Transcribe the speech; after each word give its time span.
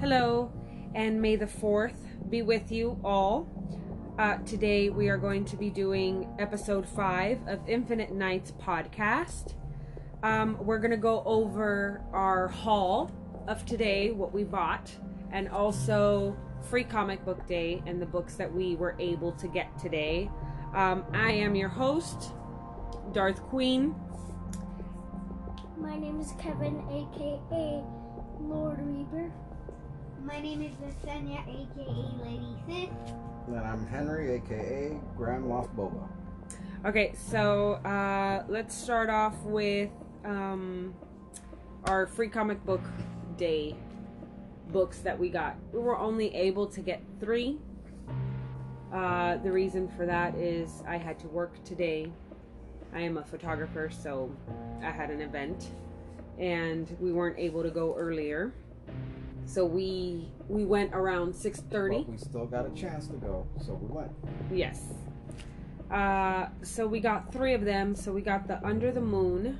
Hello, 0.00 0.52
and 0.94 1.20
may 1.20 1.34
the 1.34 1.46
4th 1.46 2.30
be 2.30 2.40
with 2.40 2.70
you 2.70 3.00
all. 3.02 3.48
Uh, 4.16 4.36
today 4.44 4.90
we 4.90 5.08
are 5.08 5.18
going 5.18 5.44
to 5.46 5.56
be 5.56 5.70
doing 5.70 6.32
episode 6.38 6.88
5 6.88 7.48
of 7.48 7.58
Infinite 7.68 8.12
Nights 8.12 8.52
podcast. 8.52 9.54
Um, 10.22 10.56
we're 10.64 10.78
going 10.78 10.92
to 10.92 10.96
go 10.96 11.24
over 11.26 12.00
our 12.12 12.46
haul 12.46 13.10
of 13.48 13.66
today, 13.66 14.12
what 14.12 14.32
we 14.32 14.44
bought, 14.44 14.88
and 15.32 15.48
also 15.48 16.36
free 16.70 16.84
comic 16.84 17.24
book 17.24 17.44
day 17.48 17.82
and 17.84 18.00
the 18.00 18.06
books 18.06 18.36
that 18.36 18.54
we 18.54 18.76
were 18.76 18.94
able 19.00 19.32
to 19.32 19.48
get 19.48 19.76
today. 19.80 20.30
Um, 20.76 21.04
I 21.12 21.32
am 21.32 21.56
your 21.56 21.70
host, 21.70 22.34
Darth 23.12 23.42
Queen. 23.42 23.96
My 25.76 25.98
name 25.98 26.20
is 26.20 26.34
Kevin, 26.38 26.84
aka 26.88 27.82
Lord 28.38 28.78
Reaper. 28.80 29.32
My 30.28 30.40
name 30.40 30.60
is 30.60 30.72
Yesenia, 30.72 31.40
aka 31.40 31.88
Lady 32.22 32.54
Sith. 32.66 33.14
And 33.46 33.60
I'm 33.60 33.86
Henry, 33.86 34.34
aka 34.34 35.00
Grand 35.16 35.42
Moff 35.42 35.74
Boba. 35.74 36.06
Okay, 36.84 37.14
so 37.16 37.80
uh, 37.86 38.44
let's 38.46 38.76
start 38.76 39.08
off 39.08 39.34
with 39.44 39.88
um, 40.26 40.94
our 41.86 42.06
free 42.06 42.28
comic 42.28 42.62
book 42.66 42.82
day 43.38 43.74
books 44.68 44.98
that 44.98 45.18
we 45.18 45.30
got. 45.30 45.56
We 45.72 45.80
were 45.80 45.96
only 45.96 46.34
able 46.34 46.66
to 46.66 46.80
get 46.82 47.00
three. 47.20 47.56
Uh, 48.92 49.38
the 49.38 49.50
reason 49.50 49.88
for 49.88 50.04
that 50.04 50.34
is 50.34 50.82
I 50.86 50.98
had 50.98 51.18
to 51.20 51.28
work 51.28 51.64
today. 51.64 52.12
I 52.94 53.00
am 53.00 53.16
a 53.16 53.24
photographer, 53.24 53.88
so 53.90 54.30
I 54.82 54.90
had 54.90 55.08
an 55.10 55.22
event, 55.22 55.70
and 56.38 56.94
we 57.00 57.12
weren't 57.12 57.38
able 57.38 57.62
to 57.62 57.70
go 57.70 57.96
earlier. 57.96 58.52
So 59.48 59.64
we 59.64 60.28
we 60.46 60.66
went 60.66 60.94
around 60.94 61.34
six 61.34 61.60
thirty. 61.60 62.04
But 62.04 62.10
we 62.10 62.18
still 62.18 62.44
got 62.44 62.66
a 62.66 62.70
chance 62.74 63.06
to 63.06 63.14
go, 63.14 63.46
so 63.64 63.72
we 63.72 63.88
went. 63.88 64.12
Yes. 64.52 64.84
Uh, 65.90 66.48
so 66.60 66.86
we 66.86 67.00
got 67.00 67.32
three 67.32 67.54
of 67.54 67.64
them. 67.64 67.94
So 67.94 68.12
we 68.12 68.20
got 68.20 68.46
the 68.46 68.62
Under 68.62 68.92
the 68.92 69.00
Moon, 69.00 69.58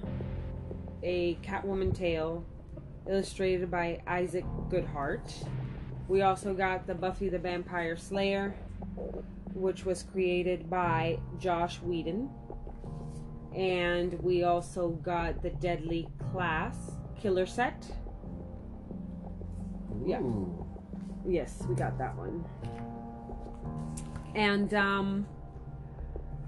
a 1.03 1.37
Catwoman 1.37 1.97
tale, 1.97 2.45
illustrated 3.09 3.71
by 3.71 4.03
Isaac 4.07 4.45
Goodhart. 4.69 5.33
We 6.07 6.21
also 6.21 6.53
got 6.53 6.87
the 6.87 6.95
Buffy 6.95 7.31
the 7.31 7.39
Vampire 7.39 7.97
Slayer, 7.97 8.55
which 9.55 9.87
was 9.87 10.03
created 10.03 10.69
by 10.69 11.19
Joss 11.39 11.81
Whedon. 11.81 12.29
And 13.55 14.13
we 14.23 14.45
also 14.45 14.91
got 14.91 15.43
the 15.43 15.49
Deadly 15.49 16.09
Class 16.31 16.77
killer 17.19 17.47
set. 17.47 17.91
Yeah. 20.09 20.21
Ooh. 20.23 20.67
Yes, 21.27 21.63
we 21.69 21.75
got 21.75 21.99
that 21.99 22.17
one. 22.17 22.43
And 24.35 24.73
um 24.73 25.27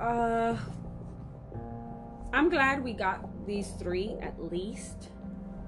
uh 0.00 0.56
I'm 2.32 2.48
glad 2.48 2.82
we 2.82 2.92
got 2.94 3.28
these 3.46 3.68
3 3.72 4.16
at 4.22 4.42
least. 4.50 5.10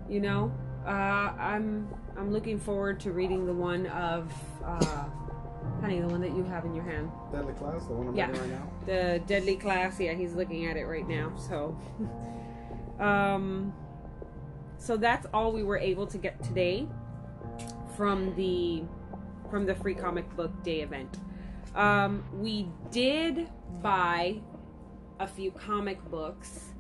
You 0.09 0.21
know, 0.21 0.53
uh 0.87 0.89
I'm 0.89 1.87
I'm 2.17 2.33
looking 2.33 2.59
forward 2.59 2.99
to 3.01 3.13
reading 3.13 3.45
the 3.45 3.53
one 3.53 3.87
of 3.89 4.33
uh 4.65 5.05
honey, 5.83 6.01
the 6.01 6.09
one 6.09 6.23
that 6.23 6.35
you 6.35 6.45
have 6.45 6.65
in 6.65 6.75
your 6.75 6.85
hand. 6.85 7.11
Deadly 7.31 7.53
Class, 7.53 7.85
the 7.87 7.93
one 7.93 8.09
I'm 8.09 8.17
Yeah. 8.17 8.29
reading 8.29 8.41
right 8.41 8.51
now. 8.51 8.73
The 8.87 9.23
Deadly 9.27 9.57
Class, 9.57 10.01
yeah, 10.01 10.15
he's 10.15 10.33
looking 10.33 10.65
at 10.65 10.79
it 10.79 10.85
right 10.87 11.07
now. 11.07 11.33
So 11.37 11.77
um 13.05 13.75
so 14.79 14.97
that's 14.97 15.27
all 15.35 15.53
we 15.53 15.63
were 15.63 15.79
able 15.79 16.07
to 16.07 16.17
get 16.19 16.43
today 16.43 16.89
from 17.97 18.35
the 18.37 18.83
from 19.51 19.67
the 19.67 19.75
free 19.75 19.95
comic 19.95 20.29
book 20.37 20.51
day 20.63 20.81
event. 20.81 21.19
Um, 21.75 22.25
we 22.33 22.69
did 22.91 23.49
buy 23.83 24.41
a 25.21 25.27
few 25.27 25.51
comic 25.51 26.03
books, 26.11 26.73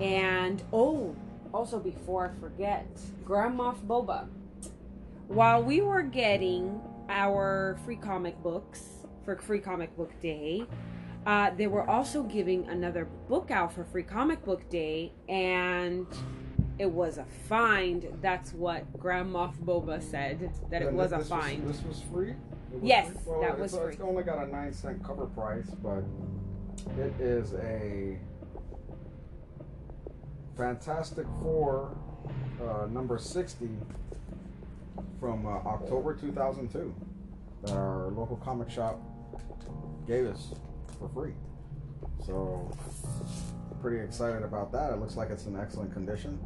and 0.00 0.62
oh, 0.72 1.16
also 1.52 1.78
before 1.78 2.30
I 2.34 2.40
forget, 2.40 2.86
Grand 3.24 3.58
Moff 3.58 3.84
Boba. 3.86 4.28
While 5.28 5.62
we 5.62 5.80
were 5.80 6.02
getting 6.02 6.80
our 7.08 7.78
free 7.84 7.96
comic 7.96 8.40
books 8.42 8.82
for 9.24 9.36
free 9.36 9.60
comic 9.60 9.96
book 9.96 10.12
day, 10.20 10.66
uh, 11.26 11.50
they 11.50 11.66
were 11.66 11.88
also 11.88 12.22
giving 12.24 12.68
another 12.68 13.04
book 13.28 13.50
out 13.50 13.72
for 13.72 13.84
free 13.84 14.02
comic 14.02 14.44
book 14.44 14.68
day, 14.68 15.12
and 15.28 16.06
it 16.78 16.90
was 16.90 17.18
a 17.18 17.24
find. 17.48 18.06
That's 18.20 18.52
what 18.52 18.98
Grand 18.98 19.32
Moff 19.32 19.56
Boba 19.58 20.02
said 20.02 20.50
that 20.70 20.82
it 20.82 20.92
was 20.92 21.12
a 21.12 21.20
find. 21.20 21.68
this 21.68 21.82
was 21.84 22.00
free? 22.12 22.34
Was 22.72 22.82
Yes, 22.82 23.08
free? 23.08 23.16
Well, 23.26 23.40
that 23.42 23.48
it's- 23.50 23.60
was 23.60 23.74
It's 23.74 23.96
free. 23.96 24.06
only 24.08 24.22
got 24.22 24.46
a 24.46 24.50
9 24.50 24.72
cent 24.72 25.04
cover 25.04 25.26
price, 25.26 25.70
but 25.82 26.02
it 26.98 27.12
is 27.20 27.54
a 27.54 28.18
Fantastic 30.56 31.26
Four 31.42 31.96
uh, 32.62 32.86
number 32.86 33.18
60 33.18 33.68
from 35.18 35.46
uh, 35.46 35.50
October 35.66 36.14
2002 36.14 36.94
that 37.62 37.72
our 37.74 38.08
local 38.08 38.36
comic 38.36 38.68
shop 38.70 39.00
gave 40.06 40.26
us 40.26 40.52
for 40.98 41.08
free. 41.08 41.32
So, 42.26 42.70
pretty 43.80 43.98
excited 44.04 44.42
about 44.42 44.70
that. 44.72 44.92
It 44.92 44.96
looks 45.00 45.16
like 45.16 45.30
it's 45.30 45.46
in 45.46 45.56
excellent 45.58 45.92
condition. 45.92 46.38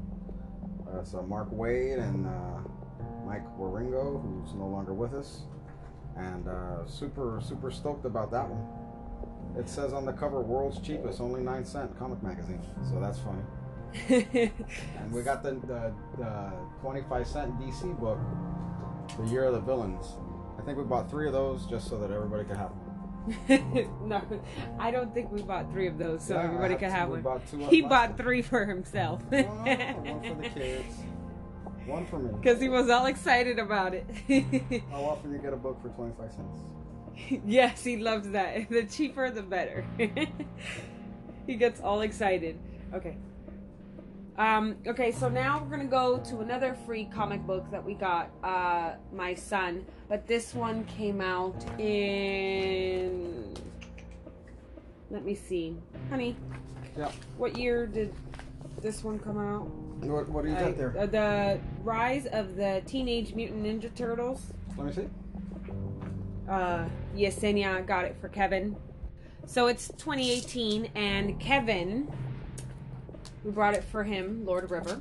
It's 0.94 1.14
uh, 1.14 1.22
Mark 1.22 1.50
Waid 1.50 1.98
and 1.98 2.26
uh, 2.26 2.60
Mike 3.26 3.44
Wieringo, 3.58 4.22
who's 4.22 4.54
no 4.54 4.66
longer 4.66 4.94
with 4.94 5.14
us, 5.14 5.42
and 6.16 6.48
uh, 6.48 6.86
super 6.86 7.40
super 7.42 7.70
stoked 7.70 8.04
about 8.04 8.30
that 8.30 8.48
one. 8.48 8.66
It 9.58 9.68
says 9.68 9.92
on 9.92 10.04
the 10.04 10.12
cover, 10.12 10.40
"World's 10.40 10.80
cheapest, 10.80 11.20
only 11.20 11.42
nine 11.42 11.64
cent 11.64 11.98
comic 11.98 12.22
magazine," 12.22 12.60
so 12.88 13.00
that's 13.00 13.18
funny. 13.18 13.42
And 14.98 15.12
we 15.12 15.22
got 15.22 15.42
the 15.42 15.52
the, 15.52 15.92
the 16.18 16.52
twenty 16.80 17.02
five 17.08 17.26
cent 17.26 17.58
DC 17.58 17.98
book, 17.98 18.18
"The 19.18 19.26
Year 19.26 19.44
of 19.44 19.54
the 19.54 19.60
Villains." 19.60 20.16
I 20.58 20.62
think 20.62 20.78
we 20.78 20.84
bought 20.84 21.10
three 21.10 21.26
of 21.26 21.32
those 21.32 21.66
just 21.66 21.88
so 21.88 21.98
that 21.98 22.10
everybody 22.10 22.44
could 22.44 22.56
have 22.56 22.70
them. 22.70 22.85
no, 23.48 24.22
I 24.78 24.90
don't 24.90 25.12
think 25.12 25.30
we 25.32 25.42
bought 25.42 25.70
three 25.72 25.86
of 25.88 25.98
those, 25.98 26.22
so 26.24 26.34
Yeah, 26.34 26.44
everybody 26.44 26.74
could 26.76 26.90
have 26.90 27.08
one. 27.08 27.22
bought 27.22 27.42
He 27.70 27.80
bought 27.82 28.08
time. 28.08 28.16
three 28.16 28.42
for 28.42 28.64
himself. 28.66 29.22
No, 29.30 29.40
no, 29.40 29.64
no, 29.64 29.72
one 30.12 30.22
for 30.22 30.42
the 30.42 30.48
kids, 30.60 30.94
one 31.86 32.06
for 32.06 32.18
me. 32.18 32.30
Because 32.40 32.60
he 32.60 32.68
was 32.68 32.88
all 32.90 33.06
excited 33.06 33.58
about 33.58 33.94
it. 33.94 34.06
How 34.90 35.02
often 35.02 35.32
you 35.32 35.38
get 35.38 35.52
a 35.52 35.56
book 35.56 35.80
for 35.82 35.88
twenty 35.90 36.12
five 36.18 36.32
cents? 36.32 36.60
yes, 37.46 37.82
he 37.82 37.96
loves 37.96 38.28
that. 38.30 38.68
The 38.68 38.84
cheaper, 38.84 39.30
the 39.30 39.42
better. 39.42 39.84
he 41.46 41.54
gets 41.56 41.80
all 41.80 42.02
excited. 42.02 42.58
Okay. 42.94 43.16
Um, 44.38 44.76
okay, 44.86 45.12
so 45.12 45.28
now 45.30 45.62
we're 45.62 45.70
gonna 45.70 45.88
go 45.88 46.18
to 46.18 46.40
another 46.40 46.74
free 46.84 47.06
comic 47.06 47.46
book 47.46 47.70
that 47.70 47.82
we 47.82 47.94
got, 47.94 48.30
uh, 48.44 48.92
my 49.12 49.32
son. 49.34 49.86
But 50.08 50.26
this 50.26 50.54
one 50.54 50.84
came 50.84 51.20
out 51.22 51.64
in. 51.80 53.54
Let 55.10 55.24
me 55.24 55.34
see, 55.34 55.76
honey. 56.10 56.36
Yeah. 56.98 57.10
What 57.38 57.56
year 57.56 57.86
did 57.86 58.12
this 58.82 59.02
one 59.02 59.18
come 59.18 59.38
out? 59.38 59.68
What, 60.06 60.28
what 60.28 60.44
do 60.44 60.50
you 60.50 60.56
I- 60.56 60.60
got 60.64 60.76
there? 60.76 60.94
uh, 60.98 61.06
the 61.06 61.60
Rise 61.82 62.26
of 62.26 62.56
the 62.56 62.82
Teenage 62.86 63.34
Mutant 63.34 63.64
Ninja 63.64 63.94
Turtles. 63.94 64.52
Let 64.76 64.86
me 64.86 64.92
see. 64.92 65.08
Uh, 66.48 66.84
Yesenia 67.16 67.86
got 67.86 68.04
it 68.04 68.16
for 68.20 68.28
Kevin. 68.28 68.76
So 69.46 69.68
it's 69.68 69.88
2018, 69.96 70.90
and 70.94 71.40
Kevin, 71.40 72.10
we 73.46 73.52
brought 73.52 73.74
it 73.74 73.84
for 73.84 74.02
him, 74.02 74.44
Lord 74.44 74.68
River, 74.72 75.00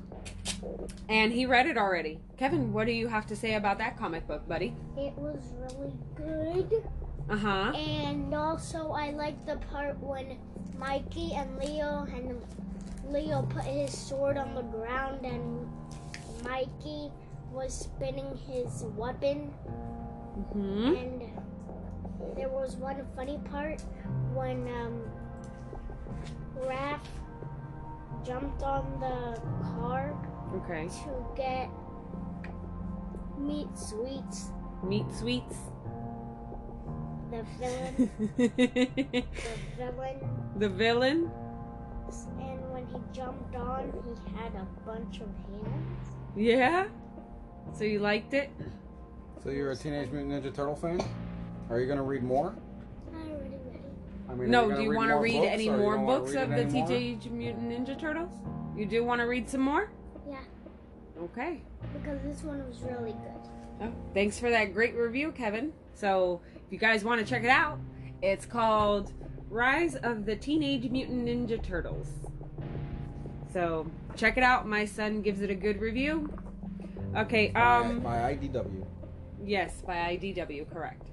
and 1.09 1.33
he 1.33 1.47
read 1.47 1.65
it 1.65 1.77
already. 1.77 2.19
Kevin, 2.37 2.71
what 2.71 2.85
do 2.85 2.91
you 2.91 3.07
have 3.07 3.25
to 3.27 3.35
say 3.35 3.55
about 3.55 3.79
that 3.79 3.97
comic 3.97 4.27
book, 4.27 4.47
buddy? 4.47 4.75
It 4.95 5.13
was 5.17 5.51
really 5.59 5.93
good. 6.15 6.83
Uh 7.27 7.37
huh. 7.37 7.71
And 7.75 8.33
also, 8.35 8.91
I 8.91 9.09
liked 9.09 9.47
the 9.47 9.55
part 9.71 9.99
when 9.99 10.37
Mikey 10.77 11.33
and 11.33 11.57
Leo 11.57 12.05
and 12.13 12.39
Leo 13.09 13.41
put 13.49 13.63
his 13.63 13.97
sword 13.97 14.37
on 14.37 14.53
the 14.53 14.61
ground 14.61 15.25
and 15.25 15.67
Mikey 16.43 17.11
was 17.51 17.73
spinning 17.73 18.37
his 18.47 18.83
weapon. 18.95 19.47
hmm 20.53 20.93
And 20.95 21.21
there 22.37 22.49
was 22.49 22.75
one 22.75 23.03
funny 23.15 23.39
part 23.49 23.81
when 24.35 24.67
um, 24.67 25.01
Raph 26.59 26.99
jumped 28.25 28.63
on 28.63 28.85
the 28.99 29.39
car 29.79 30.13
Okay. 30.55 30.87
to 30.87 31.25
get 31.35 31.69
Meat 33.37 33.67
Sweats. 33.77 34.51
Meat 34.83 35.05
Sweats. 35.11 35.55
The 37.31 37.43
villain, 37.59 38.09
the 38.37 39.23
villain, 39.77 40.29
the 40.57 40.69
villain. 40.69 41.31
and 42.39 42.71
when 42.71 42.85
he 42.87 42.99
jumped 43.11 43.55
on, 43.55 43.91
he 44.05 44.37
had 44.37 44.53
a 44.55 44.65
bunch 44.85 45.19
of 45.21 45.27
hands. 45.51 46.07
Yeah. 46.35 46.85
So 47.73 47.83
you 47.83 47.99
liked 47.99 48.33
it? 48.33 48.51
So 49.43 49.49
you're 49.49 49.71
a 49.71 49.75
Teenage 49.75 50.11
Mutant 50.11 50.43
Ninja 50.45 50.53
Turtle 50.53 50.75
fan? 50.75 51.01
Are 51.69 51.79
you 51.79 51.87
gonna 51.87 52.03
read 52.03 52.23
more? 52.23 52.55
I 54.35 54.37
mean, 54.37 54.51
No, 54.51 54.69
do 54.69 54.81
you 54.81 54.93
want 54.93 55.09
to 55.09 55.15
read 55.15 55.39
books, 55.39 55.47
any 55.49 55.69
more 55.69 55.97
books 55.97 56.33
of 56.33 56.49
the? 56.49 56.65
Teenage 56.65 57.29
Mutant 57.29 57.69
Ninja 57.69 57.97
Turtles? 57.97 58.31
You 58.75 58.85
do 58.85 59.03
want 59.05 59.21
to 59.21 59.27
read 59.27 59.49
some 59.49 59.61
more? 59.61 59.89
Yeah. 60.27 60.39
Okay. 61.21 61.61
Because 61.93 62.21
this 62.23 62.43
one 62.43 62.67
was 62.67 62.81
really 62.81 63.13
good. 63.13 63.49
Oh, 63.81 63.93
thanks 64.13 64.37
for 64.37 64.49
that 64.49 64.73
great 64.73 64.93
review, 64.95 65.31
Kevin. 65.31 65.71
So, 65.93 66.41
if 66.55 66.63
you 66.69 66.77
guys 66.77 67.05
want 67.05 67.21
to 67.21 67.25
check 67.25 67.43
it 67.43 67.49
out, 67.49 67.79
it's 68.21 68.45
called 68.45 69.13
Rise 69.49 69.95
of 69.95 70.25
the 70.25 70.35
Teenage 70.35 70.89
Mutant 70.89 71.25
Ninja 71.25 71.61
Turtles. 71.61 72.09
So, 73.53 73.89
check 74.17 74.35
it 74.35 74.43
out. 74.43 74.67
My 74.67 74.83
son 74.83 75.21
gives 75.21 75.41
it 75.41 75.49
a 75.49 75.55
good 75.55 75.79
review. 75.79 76.29
Okay, 77.15 77.53
um, 77.53 78.01
by, 78.01 78.19
by 78.19 78.35
IDW. 78.35 78.85
yes, 79.45 79.81
by 79.87 79.95
IDW, 79.95 80.69
correct. 80.69 81.03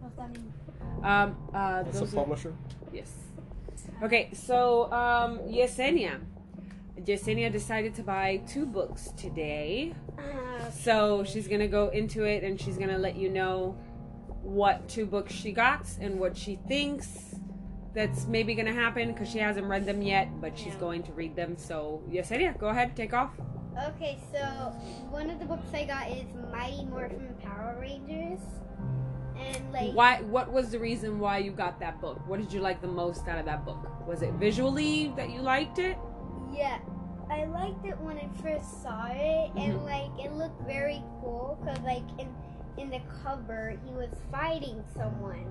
What's 0.00 0.16
that 0.16 0.30
mean? 0.32 0.54
Um, 1.02 1.36
uh, 1.54 1.82
That's 1.82 1.96
a 1.96 2.00
those 2.00 2.12
are- 2.12 2.16
publisher. 2.16 2.54
Yes. 2.92 3.12
Okay, 4.02 4.30
so 4.32 4.90
um, 4.92 5.38
Yesenia. 5.40 6.20
Yesenia 7.00 7.50
decided 7.50 7.94
to 7.94 8.02
buy 8.02 8.38
two 8.46 8.66
books 8.66 9.08
today. 9.16 9.94
Uh, 10.18 10.70
So 10.70 11.24
she's 11.24 11.48
gonna 11.48 11.68
go 11.68 11.88
into 11.88 12.24
it 12.24 12.44
and 12.44 12.60
she's 12.60 12.76
gonna 12.76 12.98
let 12.98 13.16
you 13.16 13.28
know 13.30 13.76
what 14.42 14.88
two 14.88 15.06
books 15.06 15.32
she 15.32 15.52
got 15.52 15.86
and 16.00 16.18
what 16.20 16.36
she 16.36 16.56
thinks 16.68 17.34
that's 17.94 18.26
maybe 18.26 18.54
gonna 18.54 18.72
happen 18.72 19.12
because 19.12 19.28
she 19.30 19.38
hasn't 19.38 19.66
read 19.66 19.84
them 19.86 20.00
yet, 20.02 20.28
but 20.40 20.56
she's 20.58 20.74
Yeah. 20.74 20.80
going 20.80 21.02
to 21.04 21.12
read 21.12 21.34
them. 21.36 21.56
So 21.56 22.02
Yesenia, 22.10 22.56
go 22.58 22.68
ahead, 22.68 22.94
take 22.94 23.12
off. 23.14 23.32
Okay, 23.96 24.18
so 24.32 24.40
one 25.10 25.30
of 25.30 25.38
the 25.38 25.46
books 25.46 25.72
I 25.72 25.84
got 25.84 26.10
is 26.10 26.26
Mighty 26.52 26.84
Morphin 26.84 27.34
Power 27.42 27.76
Rangers. 27.80 28.40
And 29.40 29.72
like 29.72 29.92
Why? 29.94 30.20
What 30.22 30.52
was 30.52 30.70
the 30.70 30.78
reason 30.78 31.18
why 31.18 31.38
you 31.38 31.50
got 31.52 31.80
that 31.80 32.00
book? 32.00 32.20
What 32.26 32.40
did 32.40 32.52
you 32.52 32.60
like 32.60 32.80
the 32.80 32.88
most 32.88 33.26
out 33.28 33.38
of 33.38 33.44
that 33.46 33.64
book? 33.64 33.78
Was 34.06 34.22
it 34.22 34.32
visually 34.34 35.12
that 35.16 35.30
you 35.30 35.40
liked 35.40 35.78
it? 35.78 35.96
Yeah, 36.52 36.78
I 37.30 37.44
liked 37.44 37.84
it 37.86 37.98
when 38.00 38.18
I 38.18 38.28
first 38.42 38.82
saw 38.82 39.06
it, 39.10 39.50
and 39.56 39.84
like 39.84 40.10
it 40.18 40.32
looked 40.32 40.60
very 40.66 41.02
cool 41.20 41.58
because 41.60 41.80
like 41.80 42.02
in 42.18 42.28
in 42.78 42.90
the 42.90 43.00
cover 43.22 43.76
he 43.84 43.92
was 43.92 44.10
fighting 44.30 44.84
someone. 44.96 45.46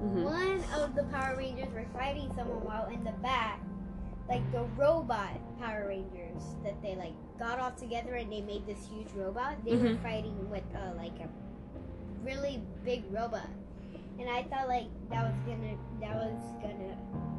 hmm 0.00 0.22
One 0.24 0.64
of 0.74 0.94
the 0.94 1.04
Power 1.04 1.36
Rangers 1.36 1.72
were 1.72 1.86
fighting 1.94 2.30
someone 2.36 2.62
while 2.64 2.86
in 2.88 3.04
the 3.04 3.12
back, 3.22 3.60
like 4.28 4.44
the 4.52 4.64
robot 4.76 5.38
Power 5.60 5.86
Rangers 5.88 6.42
that 6.64 6.80
they 6.82 6.94
like 6.96 7.14
got 7.38 7.58
all 7.58 7.72
together 7.72 8.14
and 8.14 8.30
they 8.30 8.40
made 8.42 8.66
this 8.66 8.86
huge 8.86 9.08
robot. 9.14 9.64
They 9.64 9.76
were 9.76 9.90
Mhm. 9.90 10.02
fighting 10.02 10.50
with 10.50 10.64
uh, 10.74 10.94
like 10.96 11.18
a 11.20 11.28
really 12.24 12.62
big 12.84 13.04
robot, 13.10 13.48
and 14.18 14.28
I 14.28 14.44
thought 14.44 14.68
like 14.68 14.86
that 15.10 15.24
was 15.24 15.34
gonna 15.46 15.76
that 16.00 16.14
was 16.14 16.40
gonna 16.62 16.96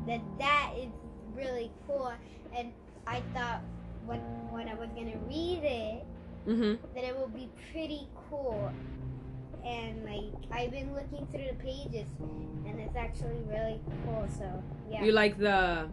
that 0.08 0.22
that 0.40 0.74
is 0.78 0.90
really 1.34 1.72
cool, 1.88 2.14
and 2.56 2.72
I 3.08 3.22
thought 3.34 3.62
when 4.06 4.20
when 4.52 4.68
I 4.68 4.76
was 4.76 4.90
gonna 4.96 5.18
read 5.28 5.64
it 5.64 6.06
mm-hmm. 6.48 6.76
that 6.96 7.04
it 7.04 7.18
would 7.18 7.34
be 7.34 7.50
pretty 7.72 8.08
cool. 8.30 8.72
And 9.66 10.06
like 10.06 10.32
I've 10.52 10.72
been 10.72 10.94
looking 10.94 11.28
through 11.32 11.48
the 11.48 11.64
pages, 11.64 12.08
and 12.68 12.80
it's 12.80 12.96
actually 12.96 13.42
really 13.48 13.80
cool. 14.06 14.28
So 14.38 14.64
yeah, 14.90 15.04
You 15.04 15.12
like 15.12 15.40
the 15.40 15.90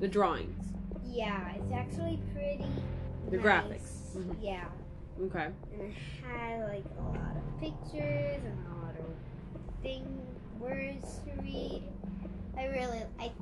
the 0.00 0.08
drawings? 0.08 0.64
yeah, 1.06 1.52
it's 1.54 1.72
actually 1.72 2.18
pretty. 2.34 2.64
The 3.30 3.36
nice. 3.36 3.46
graphics. 3.46 4.16
Mhm. 4.16 4.36
Yeah, 4.40 4.64
Okay. 5.20 5.48
and 5.72 5.82
it 5.82 5.94
had 6.24 6.68
like 6.68 6.84
a 6.98 7.02
lot 7.02 7.36
of 7.36 7.60
pictures 7.60 8.40
and 8.44 8.66
a 8.66 8.84
lot 8.84 8.94
of 8.98 9.82
thing 9.82 10.20
words 10.60 11.20
to 11.24 11.42
read. 11.42 11.82
I 12.56 12.66
really, 12.66 13.02
I 13.18 13.32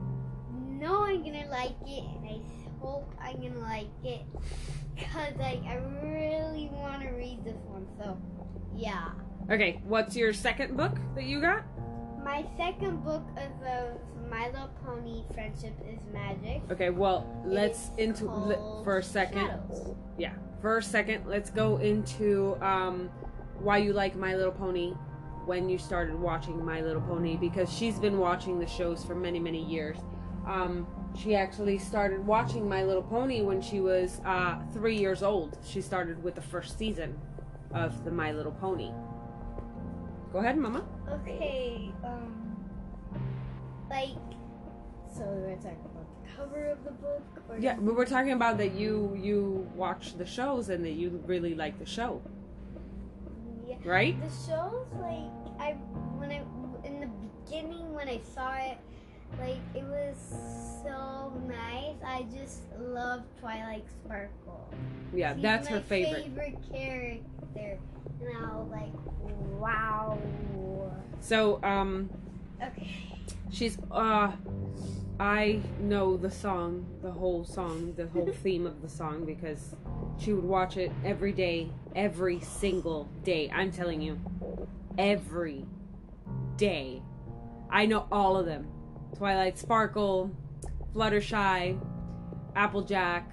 know 0.70 1.04
I'm 1.04 1.22
gonna 1.22 1.48
like 1.50 1.76
it, 1.86 2.04
and 2.04 2.26
I 2.28 2.40
hope 2.80 3.10
I'm 3.20 3.36
gonna 3.36 3.58
like 3.60 3.88
it, 4.04 4.22
cause 5.12 5.32
like 5.38 5.62
I 5.64 5.76
really 6.02 6.68
want 6.72 7.02
to 7.02 7.08
read 7.10 7.44
this 7.44 7.56
one. 7.66 7.86
So 7.98 8.18
yeah. 8.74 9.10
Okay. 9.50 9.80
What's 9.84 10.16
your 10.16 10.32
second 10.32 10.76
book 10.76 10.98
that 11.14 11.24
you 11.24 11.40
got? 11.40 11.64
My 12.26 12.44
second 12.56 13.04
book 13.04 13.22
of 13.36 14.28
My 14.28 14.46
Little 14.46 14.68
Pony 14.84 15.22
Friendship 15.32 15.74
is 15.88 16.00
Magic. 16.12 16.60
Okay. 16.72 16.90
Well, 16.90 17.24
let's 17.46 17.92
It's 17.96 18.20
into 18.20 18.24
called 18.26 18.82
for 18.82 18.98
a 18.98 19.02
second. 19.02 19.46
Shadows. 19.46 19.94
For 20.60 20.78
a 20.78 20.82
second, 20.82 21.26
let's 21.28 21.50
go 21.50 21.76
into 21.76 22.56
um, 22.60 23.10
why 23.60 23.78
you 23.78 23.92
like 23.92 24.16
My 24.16 24.34
Little 24.34 24.50
Pony 24.50 24.94
when 25.44 25.68
you 25.68 25.78
started 25.78 26.18
watching 26.18 26.64
My 26.64 26.80
Little 26.80 27.00
Pony 27.02 27.36
because 27.36 27.72
she's 27.72 27.96
been 28.00 28.18
watching 28.18 28.58
the 28.58 28.66
shows 28.66 29.04
for 29.04 29.14
many 29.14 29.38
many 29.38 29.64
years. 29.64 29.96
Um, 30.48 30.84
she 31.16 31.36
actually 31.36 31.78
started 31.78 32.26
watching 32.26 32.68
My 32.68 32.82
Little 32.82 33.04
Pony 33.04 33.42
when 33.42 33.62
she 33.62 33.78
was 33.78 34.20
uh, 34.24 34.58
three 34.72 34.96
years 34.96 35.22
old. 35.22 35.58
She 35.64 35.80
started 35.80 36.20
with 36.24 36.34
the 36.34 36.42
first 36.42 36.76
season 36.76 37.16
of 37.72 38.04
the 38.04 38.10
My 38.10 38.32
Little 38.32 38.50
Pony. 38.50 38.90
Go 40.32 40.38
ahead, 40.40 40.58
Mama. 40.58 40.84
Okay, 41.10 41.90
um, 42.04 42.56
like, 43.88 44.10
so 45.14 45.22
we're 45.24 45.54
talking 45.56 45.78
about 45.84 46.06
the 46.24 46.30
cover 46.36 46.66
of 46.66 46.84
the 46.84 46.90
book? 46.90 47.22
Or 47.48 47.58
Yeah, 47.58 47.78
we 47.78 47.92
were 47.92 48.04
talking 48.04 48.32
about 48.32 48.58
that 48.58 48.72
you 48.74 49.16
you 49.20 49.66
watch 49.74 50.16
the 50.18 50.26
shows 50.26 50.68
and 50.68 50.84
that 50.84 50.92
you 50.92 51.22
really 51.26 51.54
like 51.54 51.78
the 51.78 51.86
show, 51.86 52.20
Yeah. 53.66 53.76
right? 53.84 54.16
The 54.20 54.28
show's 54.50 54.86
like, 55.00 55.30
I, 55.58 55.72
when 56.18 56.30
I, 56.30 56.42
in 56.86 57.00
the 57.00 57.08
beginning 57.46 57.94
when 57.94 58.08
I 58.08 58.20
saw 58.34 58.52
it, 58.56 58.78
like, 59.40 59.58
it 59.74 59.84
was 59.84 60.16
so 60.84 61.32
nice. 61.48 61.96
I 62.04 62.26
just 62.36 62.62
love 62.78 63.22
Twilight 63.40 63.84
Sparkle. 63.88 64.68
Yeah, 65.14 65.34
She's 65.34 65.42
that's 65.42 65.68
her 65.68 65.80
favorite. 65.80 66.24
favorite 66.24 66.58
character. 66.72 67.78
And 68.20 68.36
I 68.36 68.56
was 68.56 68.68
like, 68.70 68.92
wow. 69.60 70.18
So, 71.20 71.60
um, 71.62 72.10
Okay. 72.62 72.90
she's 73.50 73.78
uh, 73.90 74.32
I 75.18 75.60
know 75.80 76.16
the 76.16 76.30
song, 76.30 76.86
the 77.02 77.10
whole 77.10 77.44
song, 77.44 77.94
the 77.96 78.06
whole 78.08 78.32
theme 78.42 78.66
of 78.66 78.82
the 78.82 78.88
song 78.88 79.24
because 79.24 79.74
she 80.18 80.32
would 80.32 80.44
watch 80.44 80.76
it 80.76 80.92
every 81.04 81.32
day, 81.32 81.70
every 81.94 82.40
single 82.40 83.08
day. 83.24 83.50
I'm 83.52 83.70
telling 83.72 84.00
you, 84.00 84.18
every 84.98 85.64
day. 86.56 87.02
I 87.70 87.86
know 87.86 88.06
all 88.12 88.36
of 88.36 88.46
them. 88.46 88.68
Twilight 89.16 89.58
Sparkle, 89.58 90.30
Fluttershy, 90.94 91.78
Applejack, 92.54 93.30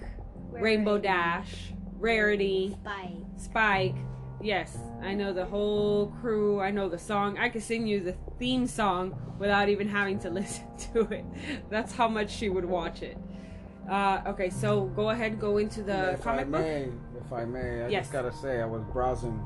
Rainbow 0.50 0.98
Dash, 0.98 1.72
Rarity, 1.98 2.76
Bye. 2.82 3.12
Spike. 3.36 3.96
Yes, 4.42 4.76
I 5.02 5.14
know 5.14 5.32
the 5.32 5.44
whole 5.46 6.08
crew. 6.20 6.60
I 6.60 6.70
know 6.70 6.88
the 6.88 6.98
song. 6.98 7.38
I 7.38 7.48
could 7.48 7.62
sing 7.62 7.86
you 7.86 8.00
the 8.00 8.14
theme 8.38 8.66
song 8.66 9.14
without 9.38 9.68
even 9.68 9.88
having 9.88 10.18
to 10.20 10.30
listen 10.40 10.64
to 10.92 11.00
it. 11.12 11.24
That's 11.70 11.92
how 11.94 12.08
much 12.08 12.30
she 12.30 12.48
would 12.48 12.64
watch 12.64 13.02
it. 13.02 13.16
Uh, 13.90 14.22
okay, 14.28 14.50
so 14.50 14.86
go 14.96 15.10
ahead, 15.10 15.38
go 15.38 15.58
into 15.58 15.82
the 15.82 16.12
if 16.12 16.22
comic 16.22 16.40
I 16.40 16.44
book. 16.44 16.60
may, 16.62 16.88
if 17.24 17.32
I 17.32 17.44
may, 17.44 17.84
I 17.84 17.88
Yes. 17.88 18.04
just 18.04 18.12
gotta 18.12 18.32
say 18.32 18.60
I 18.62 18.66
was 18.66 18.82
browsing 18.92 19.38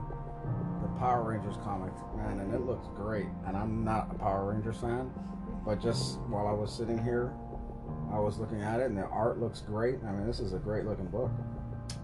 the 0.81 0.89
Power 0.99 1.25
Rangers 1.31 1.57
comic, 1.65 1.93
man, 2.17 2.39
and 2.41 2.55
it 2.55 2.61
looks 2.61 2.87
great. 2.97 3.27
And 3.47 3.57
I'm 3.57 3.85
not 3.85 4.09
a 4.13 4.15
Power 4.19 4.53
Rangers 4.53 4.77
fan, 4.79 5.11
but 5.67 5.81
just 5.81 6.21
while 6.29 6.47
I 6.47 6.53
was 6.53 6.73
sitting 6.73 7.03
here, 7.03 7.33
I 8.13 8.19
was 8.21 8.39
looking 8.39 8.63
at 8.63 8.79
it, 8.81 8.87
and 8.87 8.97
the 8.97 9.07
art 9.07 9.41
looks 9.41 9.61
great. 9.61 9.97
I 10.07 10.13
mean, 10.13 10.27
this 10.27 10.39
is 10.39 10.53
a 10.53 10.59
great 10.59 10.85
looking 10.87 11.07
book. 11.07 11.31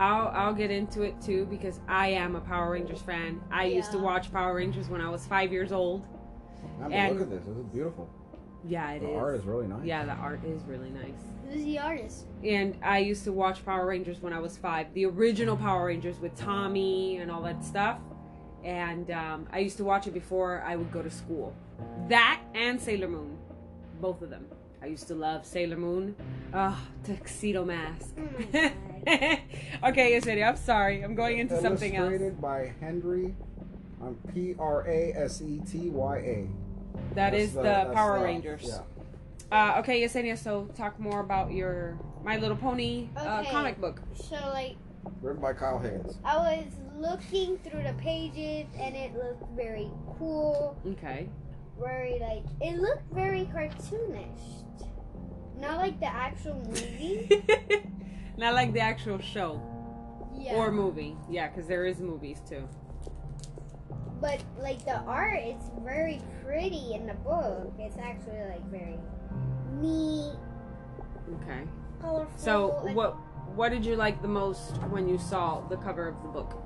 I'll 0.00 0.28
I'll 0.28 0.54
get 0.54 0.70
into 0.70 1.02
it 1.02 1.20
too 1.20 1.46
because 1.46 1.80
I 1.88 2.08
am 2.08 2.36
a 2.36 2.40
Power 2.40 2.72
Rangers 2.72 3.00
fan. 3.00 3.40
I 3.50 3.64
used 3.66 3.92
to 3.92 3.98
watch 3.98 4.32
Power 4.32 4.54
Rangers 4.56 4.88
when 4.88 5.00
I 5.00 5.08
was 5.08 5.26
five 5.26 5.52
years 5.52 5.72
old. 5.72 6.04
I 6.80 6.88
mean, 6.88 6.92
And- 6.92 7.12
look 7.14 7.22
at 7.22 7.30
this. 7.30 7.44
This 7.44 7.56
is 7.56 7.66
beautiful. 7.66 8.08
Yeah, 8.66 8.92
it 8.92 9.02
is. 9.02 9.08
the 9.10 9.14
art 9.14 9.36
is 9.36 9.44
really 9.44 9.66
nice. 9.66 9.84
Yeah, 9.84 10.04
the 10.06 10.12
art 10.12 10.42
is 10.44 10.62
really 10.62 10.88
nice. 10.88 11.12
Who's 11.50 11.62
the 11.64 11.78
artist? 11.78 12.24
And 12.42 12.76
I 12.82 12.98
used 12.98 13.24
to 13.24 13.32
watch 13.32 13.64
Power 13.64 13.86
Rangers 13.86 14.22
when 14.22 14.32
I 14.32 14.38
was 14.38 14.56
five, 14.56 14.92
the 14.94 15.04
original 15.04 15.54
Power 15.56 15.86
Rangers 15.86 16.18
with 16.18 16.34
Tommy 16.34 17.18
and 17.18 17.30
all 17.30 17.42
that 17.42 17.62
stuff. 17.62 17.98
And 18.64 19.10
um, 19.10 19.46
I 19.52 19.58
used 19.58 19.76
to 19.76 19.84
watch 19.84 20.06
it 20.06 20.14
before 20.14 20.62
I 20.66 20.76
would 20.76 20.90
go 20.90 21.02
to 21.02 21.10
school. 21.10 21.54
That 22.08 22.40
and 22.54 22.80
Sailor 22.80 23.08
Moon, 23.08 23.36
both 24.00 24.22
of 24.22 24.30
them. 24.30 24.46
I 24.84 24.88
used 24.88 25.08
to 25.08 25.14
love 25.14 25.46
Sailor 25.46 25.78
Moon. 25.78 26.14
Ugh, 26.52 26.76
tuxedo 27.04 27.64
mask. 27.64 28.14
Oh 28.18 28.28
my 28.38 28.44
God. 29.06 29.38
okay, 29.90 30.12
Yesenia, 30.12 30.46
I'm 30.46 30.56
sorry. 30.58 31.00
I'm 31.00 31.14
going 31.14 31.38
into 31.38 31.58
something 31.58 31.96
else. 31.96 32.10
Illustrated 32.10 32.38
by 32.38 32.74
Hendry, 32.80 33.34
um, 34.02 34.18
P 34.34 34.54
R 34.58 34.86
A 34.86 35.14
S 35.14 35.40
E 35.40 35.62
T 35.66 35.88
Y 35.88 36.16
A. 36.18 36.48
That 37.14 37.30
That's 37.30 37.36
is 37.36 37.54
the, 37.54 37.62
that's 37.62 37.94
Power 37.94 38.18
the- 38.18 38.24
Rangers. 38.26 38.62
Yeah. 38.68 38.80
Uh, 39.50 39.78
okay, 39.80 40.02
Yesenia, 40.02 40.36
so 40.36 40.68
talk 40.76 41.00
more 41.00 41.20
about 41.20 41.50
your 41.52 41.98
My 42.22 42.36
Little 42.36 42.56
Pony 42.56 43.08
uh, 43.16 43.42
comic 43.50 43.80
book. 43.80 44.02
So 44.14 44.36
like 44.52 44.76
Written 45.22 45.40
by 45.40 45.54
Kyle 45.54 45.78
Higgins. 45.78 46.18
I 46.26 46.36
was 46.36 46.64
looking 46.98 47.56
through 47.58 47.84
the 47.84 47.94
pages 47.96 48.66
and 48.78 48.94
it 48.94 49.14
looked 49.14 49.50
very 49.56 49.90
cool. 50.18 50.76
Okay. 50.86 51.30
Very 51.80 52.18
like 52.20 52.44
it 52.60 52.78
looked 52.80 53.12
very 53.12 53.48
cartoonish. 53.52 54.62
Not 55.58 55.78
like 55.78 55.98
the 56.00 56.06
actual 56.06 56.54
movie. 56.66 57.42
Not 58.36 58.54
like 58.54 58.72
the 58.72 58.80
actual 58.80 59.18
show 59.20 59.60
yeah. 60.36 60.54
or 60.54 60.70
movie. 60.72 61.16
Yeah, 61.30 61.48
because 61.48 61.66
there 61.68 61.86
is 61.86 62.00
movies 62.00 62.40
too. 62.48 62.68
but 64.20 64.42
like 64.60 64.84
the 64.84 64.98
art 65.00 65.38
it's 65.42 65.66
very 65.84 66.20
pretty 66.44 66.94
in 66.94 67.06
the 67.06 67.14
book. 67.14 67.72
It's 67.78 67.98
actually 67.98 68.40
like 68.48 68.64
very 68.70 68.98
neat, 69.80 70.34
Okay. 71.42 71.62
colorful. 72.00 72.32
So 72.38 72.68
what 72.94 73.12
what 73.54 73.68
did 73.70 73.84
you 73.84 73.96
like 73.96 74.22
the 74.22 74.28
most 74.28 74.76
when 74.90 75.08
you 75.08 75.18
saw 75.18 75.60
the 75.68 75.76
cover 75.76 76.08
of 76.08 76.20
the 76.22 76.28
book? 76.28 76.56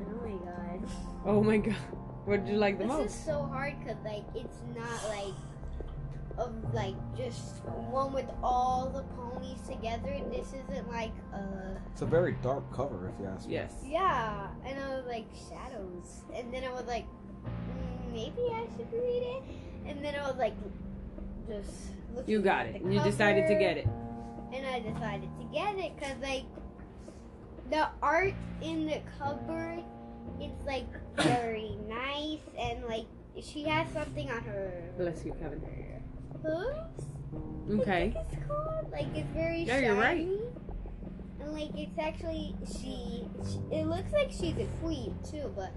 Oh 0.00 0.20
my 0.22 0.36
god. 0.44 0.90
Oh 1.26 1.42
my 1.42 1.56
god. 1.58 1.76
What 2.24 2.44
did 2.44 2.52
you 2.52 2.58
like 2.58 2.78
the 2.78 2.84
This 2.84 2.92
most? 2.92 3.02
This 3.04 3.14
is 3.16 3.24
so 3.24 3.42
hard 3.42 3.74
because 3.80 3.96
like 4.04 4.24
it's 4.34 4.58
not 4.76 5.08
like 5.08 5.34
of 6.38 6.52
like 6.74 6.94
just 7.16 7.64
one 7.90 8.12
with 8.12 8.28
all 8.42 8.88
the 8.88 9.02
ponies 9.16 9.60
together. 9.68 10.16
This 10.30 10.48
isn't 10.54 10.88
like 10.88 11.12
a. 11.32 11.76
It's 11.92 12.02
a 12.02 12.06
very 12.06 12.36
dark 12.42 12.70
cover, 12.72 13.08
if 13.12 13.20
you 13.20 13.26
ask 13.26 13.46
me. 13.48 13.54
Yes. 13.54 13.72
yeah, 13.86 14.46
and 14.64 14.78
I 14.78 14.88
was 14.96 15.04
like 15.06 15.26
shadows, 15.48 16.22
and 16.34 16.52
then 16.52 16.64
I 16.64 16.70
was 16.70 16.86
like 16.86 17.04
mm, 17.44 18.12
maybe 18.12 18.42
I 18.52 18.66
should 18.76 18.92
read 18.92 19.22
it, 19.36 19.42
and 19.86 20.04
then 20.04 20.14
I 20.14 20.22
was 20.28 20.36
like 20.38 20.54
just 21.48 21.90
You 22.26 22.40
got 22.40 22.66
it. 22.66 22.82
you 22.84 23.00
decided 23.02 23.48
to 23.48 23.54
get 23.54 23.76
it. 23.76 23.88
and 24.52 24.66
I 24.66 24.80
decided 24.80 25.28
to 25.38 25.44
get 25.52 25.76
it 25.78 25.96
because 25.96 26.16
like 26.22 26.44
the 27.70 27.88
art 28.02 28.34
in 28.62 28.86
the 28.86 29.00
cover, 29.18 29.78
it's 30.40 30.64
like 30.66 30.86
very 31.16 31.76
nice 31.88 32.40
and 32.58 32.84
like 32.86 33.06
she 33.40 33.62
has 33.64 33.90
something 33.92 34.30
on 34.30 34.40
her 34.42 34.72
Bless 34.98 35.24
you, 35.24 35.32
Kevin. 35.40 35.60
hooves. 36.42 37.80
Okay. 37.82 38.06
I 38.06 38.10
think 38.10 38.16
it's 38.32 38.46
called 38.48 38.90
like 38.90 39.06
it's 39.14 39.28
very 39.34 39.62
Yeah, 39.62 39.78
you're 39.78 39.94
right. 39.94 40.26
And 41.40 41.52
like 41.52 41.70
it's 41.76 41.98
actually 41.98 42.54
she, 42.66 43.24
she. 43.48 43.58
It 43.74 43.86
looks 43.86 44.12
like 44.12 44.30
she's 44.30 44.56
a 44.58 44.66
queen 44.82 45.16
too, 45.30 45.52
but 45.56 45.70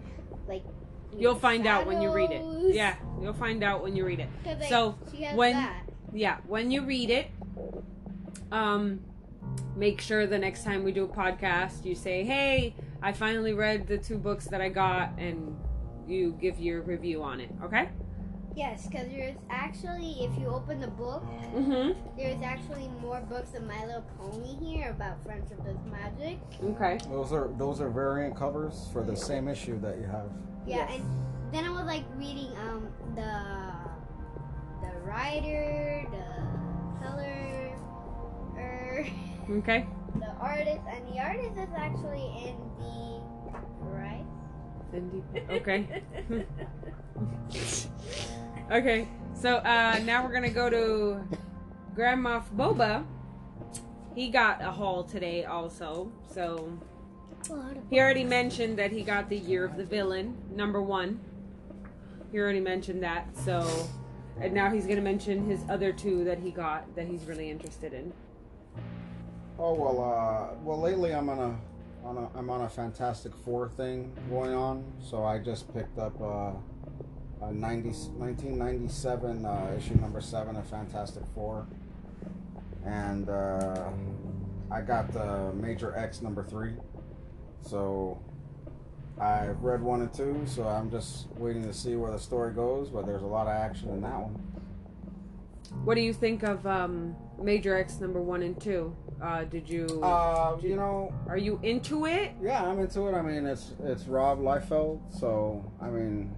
like 0.48 0.64
You'll 1.18 1.36
find 1.36 1.68
out 1.68 1.86
when 1.86 2.02
you 2.02 2.12
read 2.12 2.32
it. 2.32 2.42
Yeah, 2.74 2.96
you'll 3.22 3.34
find 3.36 3.64
out 3.64 3.84
when 3.84 3.96
you 3.96 4.04
read 4.06 4.20
it. 4.20 4.30
like, 4.46 4.64
So, 4.64 4.98
when- 5.36 5.54
that. 5.54 5.84
Yeah, 6.12 6.38
when 6.48 6.70
you 6.72 6.84
read 6.84 7.10
it, 7.10 7.28
um, 8.52 9.00
make 9.76 10.00
sure 10.02 10.28
the 10.28 10.38
next 10.38 10.64
time 10.64 10.84
we 10.84 10.92
do 10.92 11.04
a 11.06 11.08
podcast, 11.08 11.86
you 11.86 11.96
say, 11.96 12.24
"Hey, 12.24 12.76
I 13.04 13.12
finally 13.12 13.54
read 13.54 13.86
the 13.88 13.98
two 13.98 14.18
books 14.18 14.48
that 14.48 14.62
I 14.62 14.70
got," 14.70 15.12
and 15.20 15.56
you 16.08 16.36
give 16.42 16.60
your 16.60 16.82
review 16.82 17.22
on 17.22 17.40
it. 17.40 17.50
Okay? 17.64 17.90
Yes, 18.56 18.86
because 18.88 19.08
there's 19.08 19.36
actually, 19.50 20.12
if 20.22 20.38
you 20.40 20.48
open 20.48 20.80
the 20.80 20.88
book, 20.88 21.24
Mm-hmm. 21.56 21.92
there's 22.18 22.42
actually 22.44 22.88
more 23.02 23.20
books 23.22 23.50
than 23.52 23.66
My 23.68 23.84
Little 23.86 24.06
Pony 24.18 24.56
here 24.64 24.92
about 24.92 25.24
Friendship 25.24 25.60
is 25.68 25.78
Magic. 25.92 26.40
Okay. 26.64 26.98
Those 27.10 27.32
are 27.34 27.50
those 27.58 27.82
are 27.82 27.90
variant 27.90 28.36
covers 28.36 28.88
for 28.94 29.04
the 29.04 29.16
same 29.16 29.48
issue 29.48 29.80
that 29.82 29.98
you 29.98 30.04
have. 30.06 30.30
Yeah, 30.68 30.88
Yes. 30.90 31.00
and 31.02 31.54
then 31.54 31.66
I 31.66 31.70
was 31.72 31.86
like 31.86 32.04
reading 32.18 32.52
um 32.58 32.88
the 33.16 33.34
the 34.86 34.94
writer, 35.02 36.06
the 36.12 37.06
color, 37.06 37.76
er, 38.58 39.06
Okay. 39.60 39.86
The 40.20 40.32
artist, 40.40 40.82
and 40.90 41.08
the 41.14 41.20
artist 41.20 41.58
is 41.58 41.70
actually 41.76 42.32
in 42.46 42.56
the 42.80 43.22
right. 43.82 44.26
Cindy. 44.92 45.24
Okay. 45.50 46.04
Okay. 48.72 49.08
So 49.36 49.58
uh, 49.58 50.00
now 50.04 50.26
we're 50.26 50.34
gonna 50.34 50.50
go 50.50 50.70
to 50.70 51.22
Grand 51.96 52.24
Moff 52.24 52.46
Boba. 52.56 53.06
He 54.16 54.30
got 54.30 54.62
a 54.62 54.72
haul 54.72 55.04
today 55.04 55.44
also. 55.46 56.12
So 56.32 56.72
he 57.90 58.00
already 58.00 58.24
mentioned 58.24 58.80
that 58.80 58.92
he 58.92 59.04
got 59.04 59.30
the 59.30 59.38
Year 59.38 59.66
of 59.66 59.76
the 59.76 59.84
Villain 59.84 60.38
number 60.56 60.82
one. 60.82 61.20
He 62.32 62.40
already 62.40 62.62
mentioned 62.62 63.04
that. 63.04 63.36
So 63.38 63.68
and 64.40 64.54
now 64.54 64.72
he's 64.72 64.88
gonna 64.88 65.02
mention 65.02 65.46
his 65.46 65.60
other 65.70 65.92
two 65.92 66.24
that 66.24 66.40
he 66.40 66.50
got 66.50 66.96
that 66.96 67.08
he's 67.08 67.26
really 67.26 67.50
interested 67.50 67.94
in. 67.94 68.14
Oh 69.60 69.74
well, 69.74 70.02
uh, 70.02 70.56
well 70.64 70.80
lately 70.80 71.14
I'm 71.14 71.30
on 71.30 71.40
a 71.40 72.08
on 72.08 72.18
a 72.18 72.38
I'm 72.38 72.50
on 72.50 72.62
a 72.62 72.70
Fantastic 72.70 73.34
Four 73.46 73.70
thing 73.70 74.12
going 74.30 74.54
on, 74.54 74.84
so 75.00 75.24
I 75.24 75.38
just 75.38 75.72
picked 75.74 76.00
up 76.00 76.20
uh, 76.20 76.54
a 77.46 77.54
90, 77.54 77.90
1997 77.90 79.46
uh, 79.46 79.76
issue 79.78 79.94
number 79.96 80.22
seven 80.22 80.56
of 80.56 80.66
Fantastic 80.66 81.22
Four, 81.36 81.68
and 82.84 83.30
uh, 83.30 83.90
I 84.72 84.82
got 84.82 85.14
the 85.14 85.54
Major 85.54 85.96
X 85.96 86.24
number 86.24 86.44
three, 86.44 86.74
so 87.62 88.20
I've 89.20 89.62
read 89.62 89.84
one 89.84 90.02
and 90.02 90.12
two, 90.12 90.42
so 90.48 90.64
I'm 90.64 90.90
just 90.90 91.28
waiting 91.38 91.64
to 91.66 91.74
see 91.74 91.96
where 91.96 92.12
the 92.12 92.20
story 92.20 92.54
goes. 92.54 92.90
But 92.90 93.06
there's 93.06 93.22
a 93.22 93.28
lot 93.28 93.46
of 93.46 93.54
action 93.54 93.90
in 93.90 94.02
that 94.02 94.20
one. 94.20 94.34
What 95.84 95.94
do 95.94 96.02
you 96.02 96.12
think 96.14 96.42
of 96.42 96.66
um, 96.66 97.16
Major 97.40 97.78
X 97.78 98.00
number 98.00 98.20
one 98.20 98.42
and 98.42 98.60
two? 98.60 98.96
Uh, 99.24 99.46
did 99.46 99.70
you 99.70 99.88
Uh, 100.04 100.58
you 100.62 100.76
know, 100.76 101.14
are 101.30 101.38
you 101.38 101.58
into 101.64 102.06
it? 102.06 102.32
Yeah, 102.42 102.64
I'm 102.64 102.80
into 102.80 103.08
it. 103.08 103.14
I 103.16 103.22
mean, 103.22 103.46
it's 103.46 103.72
it's 103.86 104.04
Rob 104.06 104.40
Liefeld, 104.40 105.00
so 105.10 105.64
I 105.82 105.88
mean, 105.90 106.36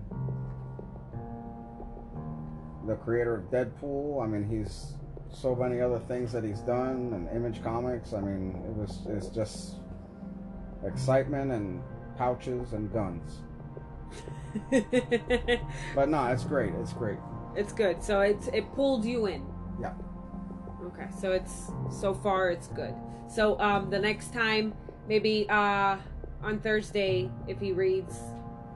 the 2.85 2.95
creator 2.95 3.33
of 3.35 3.49
Deadpool. 3.49 4.23
I 4.23 4.27
mean, 4.27 4.43
he's 4.47 4.93
so 5.31 5.55
many 5.55 5.81
other 5.81 5.97
things 5.97 6.31
that 6.31 6.43
he's 6.43 6.59
done, 6.59 7.11
and 7.13 7.27
Image 7.35 7.63
Comics. 7.63 8.13
I 8.13 8.21
mean, 8.21 8.51
it 8.67 8.77
was 8.77 8.99
it's 9.09 9.29
just 9.29 9.77
excitement 10.85 11.51
and 11.51 11.81
pouches 12.17 12.73
and 12.73 12.93
guns. 12.93 13.41
But 15.95 16.09
no, 16.09 16.27
it's 16.27 16.43
great. 16.43 16.71
It's 16.75 16.93
great. 16.93 17.17
It's 17.55 17.73
good. 17.73 18.03
So 18.03 18.21
it's 18.21 18.47
it 18.49 18.71
pulled 18.75 19.03
you 19.05 19.25
in. 19.25 19.43
Yeah. 19.81 19.93
Okay. 20.95 21.09
So 21.19 21.31
it's 21.33 21.71
so 21.91 22.13
far 22.13 22.49
it's 22.51 22.67
good. 22.69 22.93
So 23.27 23.59
um 23.59 23.89
the 23.89 23.99
next 23.99 24.33
time 24.33 24.73
maybe 25.07 25.45
uh 25.49 25.97
on 26.43 26.59
Thursday 26.59 27.29
if 27.47 27.59
he 27.59 27.71
reads 27.71 28.19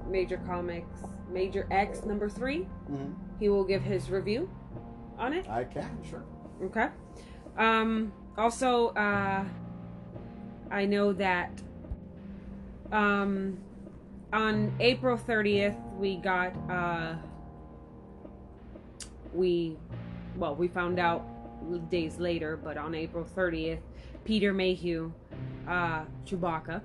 Major 0.08 0.38
Comics 0.46 1.00
Major 1.32 1.68
X 1.70 2.04
number 2.06 2.28
3, 2.28 2.68
Mhm. 2.92 3.14
he 3.40 3.50
will 3.50 3.64
give 3.64 3.84
his 3.84 4.10
review 4.10 4.50
on 5.18 5.34
it. 5.34 5.48
I 5.50 5.64
can 5.64 5.90
sure. 6.10 6.24
Okay. 6.64 6.90
Um 7.58 8.12
also 8.38 8.88
uh 8.90 9.44
I 10.72 10.86
know 10.86 11.14
that 11.14 11.52
um 12.92 13.58
on 14.34 14.74
April 14.80 15.18
30th 15.18 15.76
we 15.98 16.18
got 16.18 16.54
uh 16.70 17.16
we 19.34 19.78
well 20.38 20.56
we 20.56 20.68
found 20.68 21.00
out 21.00 21.24
days 21.90 22.18
later 22.18 22.58
but 22.58 22.78
on 22.78 22.96
April 22.96 23.26
30th 23.36 23.80
Peter 24.26 24.54
Mayhew 24.54 25.12
uh 25.68 26.04
Chewbacca 26.26 26.82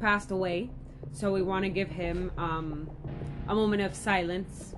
passed 0.00 0.30
away. 0.30 0.70
So 1.12 1.32
we 1.32 1.42
want 1.42 1.64
to 1.64 1.68
give 1.68 1.88
him 1.88 2.30
um 2.36 2.90
a 3.48 3.54
moment 3.54 3.82
of 3.82 3.94
silence. 3.94 4.74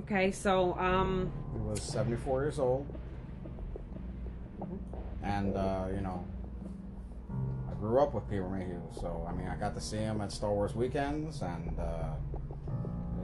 Okay, 0.00 0.30
so 0.30 0.76
um 0.78 1.30
He 1.52 1.58
was 1.60 1.82
74 1.82 2.42
years 2.42 2.58
old. 2.58 2.86
And, 5.22 5.56
uh, 5.56 5.86
you 5.94 6.00
know, 6.00 6.24
grew 7.82 8.00
up 8.00 8.14
with 8.14 8.30
Peter 8.30 8.48
Mayhew, 8.48 8.80
so, 8.92 9.26
I 9.28 9.32
mean, 9.32 9.48
I 9.48 9.56
got 9.56 9.74
to 9.74 9.80
see 9.80 9.96
him 9.96 10.20
at 10.20 10.30
Star 10.30 10.52
Wars 10.52 10.72
weekends, 10.72 11.42
and 11.42 11.76
uh, 11.80 12.14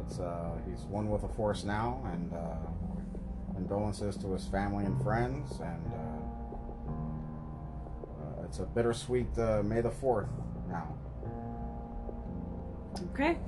it's 0.05 0.19
uh, 0.19 0.57
he's 0.69 0.81
one 0.81 1.09
with 1.09 1.23
the 1.23 1.29
Force 1.29 1.62
now, 1.62 2.03
and 2.12 2.33
uh, 2.33 2.57
condolences 3.55 4.17
to 4.17 4.33
his 4.33 4.47
family 4.47 4.85
and 4.85 5.00
friends, 5.00 5.61
and 5.61 5.93
uh, 5.95 5.99
uh, 8.11 8.45
it's 8.47 8.59
a 8.59 8.65
bittersweet 8.65 9.29
uh, 9.38 9.62
May 9.62 9.81
the 9.81 9.91
4th 9.91 10.29
now. 10.69 10.93
Okay. 13.12 13.38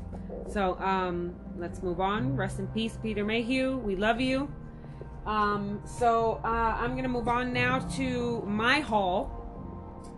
So, 0.49 0.79
um, 0.79 1.35
let's 1.59 1.83
move 1.83 1.99
on. 1.99 2.37
Rest 2.37 2.61
in 2.61 2.69
peace, 2.69 2.97
Peter 3.03 3.25
Mayhew. 3.25 3.79
We 3.79 3.97
love 3.97 4.21
you. 4.21 4.49
Um, 5.27 5.83
so, 5.85 6.41
I'm 6.45 6.93
to 7.03 7.09
move 7.09 7.27
on 7.27 7.53
now 7.53 7.81
to 7.97 8.43
my 8.47 8.79
haul, 8.79 9.40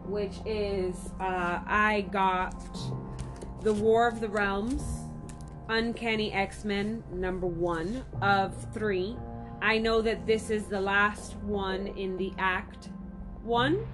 which 0.06 0.35
is 0.47 0.97
uh, 1.21 1.61
I 1.66 2.06
got 2.11 2.54
The 3.62 3.73
War 3.73 4.09
of 4.09 4.21
the 4.21 4.28
Realms 4.28 4.82
Uncanny 5.68 6.32
X 6.32 6.64
Men 6.64 7.02
number 7.12 7.47
one 7.47 8.04
of 8.21 8.54
three. 8.73 9.16
I 9.61 9.78
know 9.78 10.02
that 10.02 10.26
this 10.26 10.50
is 10.50 10.64
the 10.64 10.80
last 10.80 11.37
one 11.37 11.87
in 11.87 12.16
the 12.16 12.32
act 12.38 12.88
one. 13.44 13.87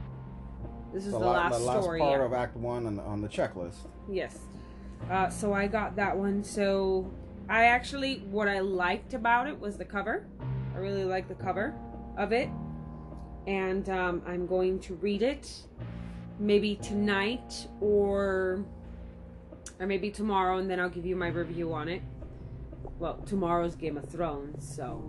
This 0.92 1.04
is 1.04 1.12
the, 1.12 1.18
la- 1.18 1.32
last, 1.32 1.58
the 1.58 1.64
last 1.64 1.82
story. 1.82 2.00
part 2.00 2.20
yeah. 2.20 2.26
of 2.26 2.32
Act 2.32 2.56
One 2.56 2.86
on 2.86 2.96
the, 2.96 3.02
on 3.02 3.20
the 3.20 3.28
checklist. 3.28 3.86
Yes. 4.10 4.38
Uh, 5.10 5.28
so 5.28 5.52
I 5.52 5.66
got 5.66 5.96
that 5.96 6.16
one. 6.16 6.42
So 6.42 7.12
I 7.48 7.64
actually, 7.64 8.20
what 8.30 8.48
I 8.48 8.60
liked 8.60 9.14
about 9.14 9.46
it 9.46 9.58
was 9.58 9.76
the 9.76 9.84
cover. 9.84 10.26
I 10.74 10.78
really 10.78 11.04
like 11.04 11.28
the 11.28 11.34
cover 11.34 11.74
of 12.16 12.32
it. 12.32 12.48
And 13.46 13.88
um, 13.88 14.22
I'm 14.26 14.46
going 14.46 14.80
to 14.80 14.94
read 14.94 15.22
it 15.22 15.50
maybe 16.38 16.76
tonight 16.76 17.66
or 17.80 18.64
or 19.80 19.86
maybe 19.86 20.10
tomorrow 20.10 20.58
and 20.58 20.70
then 20.70 20.80
I'll 20.80 20.88
give 20.88 21.06
you 21.06 21.16
my 21.16 21.28
review 21.28 21.72
on 21.72 21.88
it. 21.88 22.02
Well, 22.98 23.18
tomorrow's 23.26 23.74
Game 23.74 23.96
of 23.96 24.08
Thrones, 24.08 24.66
so 24.76 25.02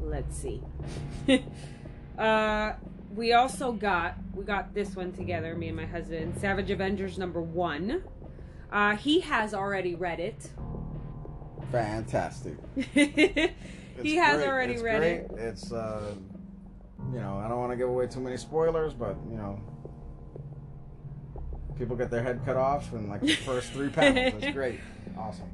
let's 0.00 0.36
see. 0.36 0.62
uh 2.18 2.72
we 3.14 3.32
also 3.34 3.72
got 3.72 4.16
we 4.34 4.44
got 4.44 4.74
this 4.74 4.96
one 4.96 5.12
together, 5.12 5.54
me 5.54 5.68
and 5.68 5.76
my 5.76 5.86
husband, 5.86 6.36
Savage 6.40 6.70
Avengers 6.70 7.18
number 7.18 7.40
1. 7.40 8.02
Uh 8.70 8.96
he 8.96 9.20
has 9.20 9.54
already 9.54 9.94
read 9.94 10.20
it. 10.20 10.50
Fantastic. 11.70 12.54
he 12.74 14.16
has 14.16 14.36
great. 14.38 14.48
already 14.48 14.72
it's 14.74 14.82
read 14.82 14.98
great. 14.98 15.40
it. 15.40 15.44
It's 15.48 15.72
uh, 15.72 16.14
you 17.12 17.18
know, 17.18 17.38
I 17.38 17.48
don't 17.48 17.58
want 17.58 17.72
to 17.72 17.76
give 17.76 17.88
away 17.88 18.06
too 18.06 18.20
many 18.20 18.36
spoilers, 18.36 18.92
but 18.94 19.16
you 19.30 19.36
know, 19.36 19.58
people 21.78 21.96
get 21.96 22.10
their 22.10 22.22
head 22.22 22.40
cut 22.44 22.56
off 22.56 22.92
in 22.92 23.08
like 23.08 23.20
the 23.20 23.34
first 23.34 23.72
three 23.72 23.88
panels. 23.88 24.42
It's 24.42 24.52
great, 24.54 24.80
awesome. 25.16 25.48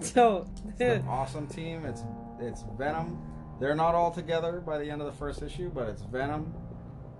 So 0.00 0.46
It's 0.68 0.80
an 0.80 1.04
awesome 1.08 1.46
team. 1.46 1.84
It's 1.84 2.02
it's 2.40 2.64
Venom. 2.76 3.18
They're 3.60 3.74
not 3.74 3.94
all 3.94 4.10
together 4.12 4.60
by 4.60 4.78
the 4.78 4.88
end 4.88 5.00
of 5.00 5.06
the 5.06 5.18
first 5.18 5.42
issue, 5.42 5.70
but 5.74 5.88
it's 5.88 6.02
Venom, 6.02 6.54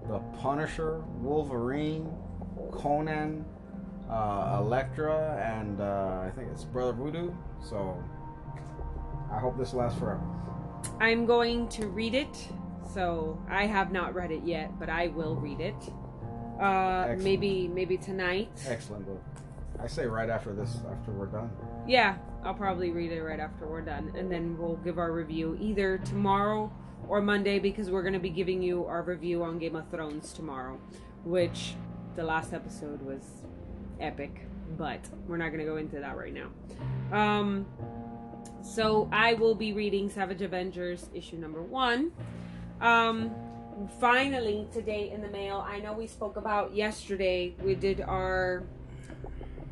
the 0.09 0.19
Punisher, 0.38 1.00
Wolverine, 1.21 2.09
Conan, 2.71 3.45
uh, 4.09 4.59
Elektra, 4.61 5.43
and 5.45 5.81
uh, 5.81 6.21
I 6.25 6.31
think 6.37 6.49
it's 6.53 6.65
Brother 6.65 6.93
Voodoo. 6.93 7.33
So 7.61 8.00
I 9.33 9.38
hope 9.41 9.59
this 9.59 9.75
lasts 9.75 9.99
forever. 9.99 10.23
I'm 11.00 11.27
going 11.27 11.69
to 11.71 11.88
read 11.88 12.15
it. 12.15 12.49
So 12.95 13.38
I 13.50 13.67
have 13.67 13.93
not 13.93 14.15
read 14.15 14.31
it 14.31 14.45
yet, 14.45 14.79
but 14.79 14.88
I 14.88 15.09
will 15.09 15.35
read 15.37 15.61
it. 15.61 15.75
Uh, 16.59 17.15
maybe 17.19 17.69
maybe 17.69 17.97
tonight. 17.97 18.50
Excellent 18.67 19.07
book. 19.07 19.23
I 19.81 19.87
say 19.87 20.07
right 20.07 20.29
after 20.29 20.53
this, 20.53 20.79
after 20.91 21.12
we're 21.12 21.27
done. 21.27 21.50
Yeah, 21.87 22.17
I'll 22.43 22.55
probably 22.55 22.91
read 22.91 23.12
it 23.12 23.23
right 23.23 23.38
after 23.38 23.67
we're 23.67 23.81
done, 23.81 24.12
and 24.17 24.31
then 24.31 24.59
we'll 24.59 24.77
give 24.77 24.99
our 24.99 25.12
review 25.12 25.57
either 25.61 25.99
tomorrow 25.99 26.73
or 27.09 27.23
Monday 27.23 27.59
because 27.61 27.91
we're 27.91 28.03
going 28.03 28.15
to 28.15 28.19
be 28.19 28.31
giving 28.31 28.61
you 28.61 28.85
our 28.87 29.03
review 29.03 29.45
on 29.45 29.59
Game 29.59 29.77
of 29.77 29.88
Thrones 29.88 30.33
tomorrow, 30.33 30.81
which 31.25 31.75
the 32.17 32.25
last 32.25 32.53
episode 32.53 33.00
was 33.03 33.23
epic, 34.00 34.49
but 34.77 35.00
we're 35.29 35.37
not 35.37 35.49
going 35.49 35.61
to 35.61 35.65
go 35.65 35.77
into 35.77 36.00
that 36.00 36.17
right 36.17 36.35
now. 36.35 36.49
Um, 37.17 37.67
so 38.62 39.09
I 39.12 39.35
will 39.35 39.55
be 39.55 39.73
reading 39.73 40.11
Savage 40.11 40.43
Avengers 40.43 41.09
issue 41.15 41.37
number 41.37 41.62
one. 41.62 42.11
Um, 42.81 43.31
finally, 44.01 44.67
today 44.73 45.11
in 45.11 45.21
the 45.21 45.29
mail, 45.29 45.65
I 45.67 45.81
know 45.81 45.93
we 45.93 46.07
spoke 46.07 46.37
about 46.37 46.75
yesterday. 46.75 47.55
We 47.63 47.75
did 47.75 48.01
our 48.01 48.65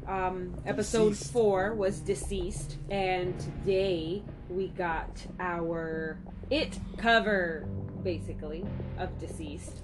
um, 0.07 0.55
episode 0.67 1.15
DCeased. 1.15 1.33
four 1.33 1.75
was 1.75 2.01
deceased, 2.01 2.77
and 2.91 3.39
today 3.41 4.23
we 4.49 4.69
got 4.69 5.27
our 5.41 6.19
it 6.51 6.79
cover, 6.97 7.67
basically, 8.03 8.64
of 8.99 9.19
DCeased. 9.19 9.81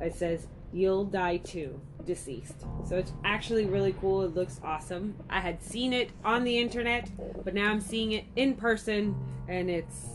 It 0.00 0.14
says 0.14 0.46
"You'll 0.72 1.04
die 1.04 1.38
too." 1.38 1.80
DCeased. 2.06 2.88
So 2.88 2.96
it's 2.96 3.12
actually 3.22 3.66
really 3.66 3.92
cool. 4.00 4.22
It 4.22 4.34
looks 4.34 4.60
awesome. 4.64 5.14
I 5.28 5.40
had 5.40 5.62
seen 5.62 5.92
it 5.92 6.10
on 6.24 6.44
the 6.44 6.58
internet, 6.58 7.10
but 7.44 7.52
now 7.52 7.70
I'm 7.70 7.82
seeing 7.82 8.12
it 8.12 8.24
in 8.34 8.54
person, 8.54 9.14
and 9.46 9.68
it's 9.68 10.06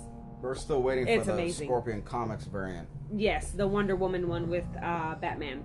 We're 0.41 0.55
still 0.55 0.81
waiting 0.81 1.05
for 1.05 1.11
It's 1.11 1.27
the 1.27 1.33
amazing. 1.33 1.67
Scorpion 1.67 2.01
Comics 2.01 2.45
variant. 2.45 2.87
Yes, 3.15 3.51
the 3.51 3.67
Wonder 3.67 3.95
Woman 3.95 4.27
one 4.27 4.49
with 4.49 4.65
uh, 4.81 5.15
Batman. 5.15 5.63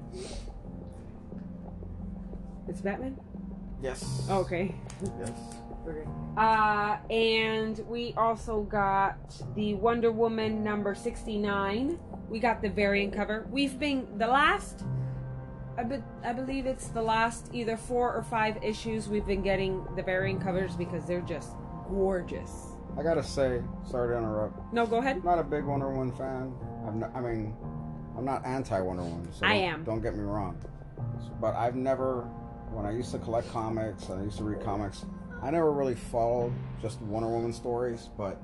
It's 2.69 2.81
Batman. 2.81 3.19
Yes. 3.83 4.27
Okay. 4.31 4.75
Yes. 5.19 5.33
Okay. 5.87 6.05
Uh, 6.37 6.99
and 7.11 7.79
we 7.89 8.13
also 8.17 8.63
got 8.63 9.17
the 9.55 9.75
Wonder 9.75 10.13
Woman 10.13 10.63
number 10.63 10.95
69. 10.95 11.99
We 12.29 12.41
got 12.41 12.61
the 12.61 12.69
variant 12.69 13.15
cover. 13.15 13.47
We've 13.51 13.79
been, 13.79 14.07
the 14.19 14.27
last, 14.27 14.85
I, 15.79 15.85
be, 15.85 15.97
I 16.23 16.33
believe 16.33 16.67
it's 16.67 16.89
the 16.89 17.01
last 17.01 17.49
either 17.55 17.77
four 17.77 18.15
or 18.15 18.23
five 18.23 18.63
issues 18.63 19.09
we've 19.09 19.27
been 19.27 19.43
getting 19.43 19.87
the 19.97 20.03
variant 20.03 20.43
covers 20.43 20.77
because 20.77 21.07
they're 21.07 21.23
just 21.23 21.53
gorgeous. 21.89 22.51
I 22.99 23.03
gotta 23.03 23.23
say, 23.23 23.63
sorry 23.89 24.13
to 24.13 24.19
interrupt. 24.19 24.73
No, 24.73 24.85
go 24.85 24.99
ahead. 24.99 25.25
Not 25.25 25.39
a 25.39 25.45
big 25.45 25.65
Wonder 25.65 25.89
Woman 25.89 26.13
fan. 26.17 26.53
I'm 26.89 26.99
not, 27.01 27.15
I 27.15 27.21
mean, 27.21 27.55
I'm 28.17 28.25
not 28.25 28.45
anti 28.45 28.81
Wonder 28.81 29.03
Woman. 29.03 29.29
So 29.33 29.47
I 29.47 29.55
don't- 29.55 29.63
am. 29.65 29.85
Don't 29.85 30.01
get 30.01 30.17
me 30.17 30.25
wrong. 30.25 30.57
But 31.41 31.55
I've 31.55 31.77
never, 31.77 32.23
when 32.73 32.87
I 32.87 32.91
used 32.91 33.13
to 33.13 33.19
collect 33.19 33.51
comics 33.53 34.09
and 34.09 34.21
I 34.21 34.25
used 34.25 34.39
to 34.39 34.45
read 34.45 34.61
comics, 34.65 35.05
I 35.43 35.51
never 35.51 35.71
really 35.71 35.95
followed 35.95 36.53
just 36.83 37.01
Wonder 37.03 37.29
Woman 37.29 37.53
stories. 37.53 38.11
But 38.17 38.41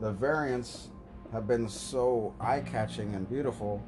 the 0.00 0.12
variants 0.12 0.88
have 1.32 1.46
been 1.46 1.68
so 1.68 2.34
eye-catching 2.40 3.14
and 3.14 3.28
beautiful 3.28 3.82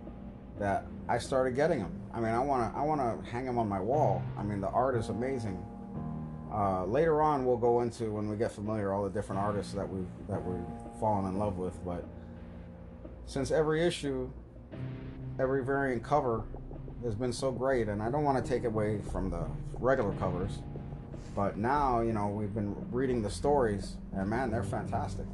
that 0.58 0.84
I 1.08 1.18
started 1.18 1.54
getting 1.56 1.78
them. 1.78 1.92
I 2.12 2.20
mean, 2.20 2.30
I 2.32 2.38
wanna, 2.38 2.72
I 2.76 2.82
wanna 2.82 3.18
hang 3.30 3.46
them 3.46 3.58
on 3.58 3.68
my 3.68 3.80
wall. 3.80 4.22
I 4.36 4.42
mean, 4.42 4.60
the 4.60 4.68
art 4.68 4.94
is 4.96 5.08
amazing. 5.08 5.64
Uh, 6.52 6.84
later 6.84 7.22
on, 7.22 7.46
we'll 7.46 7.56
go 7.56 7.80
into 7.80 8.12
when 8.12 8.28
we 8.28 8.36
get 8.36 8.52
familiar 8.52 8.92
all 8.92 9.02
the 9.04 9.10
different 9.10 9.40
artists 9.40 9.72
that 9.72 9.88
we've 9.88 10.06
that 10.28 10.44
we've 10.44 10.60
fallen 11.00 11.24
in 11.24 11.38
love 11.38 11.56
with. 11.56 11.82
But 11.82 12.04
since 13.26 13.50
every 13.50 13.86
issue, 13.86 14.30
every 15.38 15.64
variant 15.64 16.02
cover 16.02 16.44
has 17.04 17.14
been 17.14 17.32
so 17.32 17.50
great, 17.50 17.88
and 17.88 18.02
I 18.02 18.10
don't 18.10 18.24
want 18.24 18.42
to 18.44 18.48
take 18.48 18.64
away 18.64 19.00
from 19.10 19.30
the 19.30 19.46
regular 19.74 20.12
covers, 20.14 20.58
but 21.34 21.56
now 21.56 22.00
you 22.00 22.12
know 22.12 22.28
we've 22.28 22.54
been 22.54 22.74
reading 22.90 23.22
the 23.22 23.30
stories, 23.30 23.94
and 24.12 24.28
man, 24.28 24.50
they're 24.50 24.62
fantastic. 24.62 25.26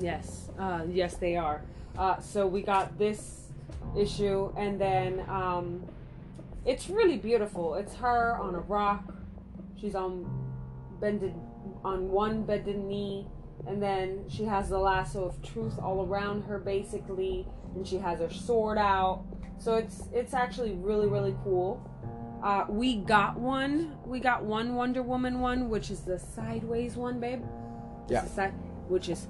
Yes, 0.00 0.48
uh, 0.58 0.82
yes, 0.88 1.16
they 1.16 1.36
are. 1.36 1.62
Uh, 1.96 2.20
so 2.20 2.46
we 2.46 2.62
got 2.62 2.98
this 2.98 3.48
issue, 3.96 4.52
and 4.56 4.80
then 4.80 5.24
um, 5.28 5.84
it's 6.64 6.88
really 6.88 7.16
beautiful. 7.16 7.74
It's 7.74 7.94
her 7.96 8.36
on 8.36 8.54
a 8.54 8.60
rock. 8.60 9.14
She's 9.80 9.94
on 9.94 10.26
bended 11.00 11.34
on 11.84 12.10
one 12.10 12.42
bended 12.42 12.78
knee, 12.78 13.26
and 13.66 13.82
then 13.82 14.24
she 14.28 14.44
has 14.44 14.68
the 14.68 14.78
lasso 14.78 15.24
of 15.24 15.42
truth 15.42 15.78
all 15.82 16.06
around 16.06 16.42
her, 16.42 16.58
basically, 16.58 17.46
and 17.74 17.86
she 17.86 17.96
has 17.98 18.20
her 18.20 18.30
sword 18.30 18.78
out. 18.78 19.24
So 19.58 19.74
it's 19.74 20.04
it's 20.12 20.34
actually 20.34 20.72
really 20.74 21.08
really 21.08 21.36
cool. 21.42 21.82
Uh, 22.42 22.64
we 22.68 22.96
got 22.96 23.38
one. 23.38 23.96
We 24.06 24.20
got 24.20 24.44
one 24.44 24.74
Wonder 24.74 25.02
Woman 25.02 25.40
one, 25.40 25.68
which 25.68 25.90
is 25.90 26.00
the 26.00 26.18
sideways 26.18 26.96
one, 26.96 27.18
babe. 27.18 27.42
Yeah. 28.08 28.24
side, 28.24 28.54
which 28.88 29.08
is 29.08 29.26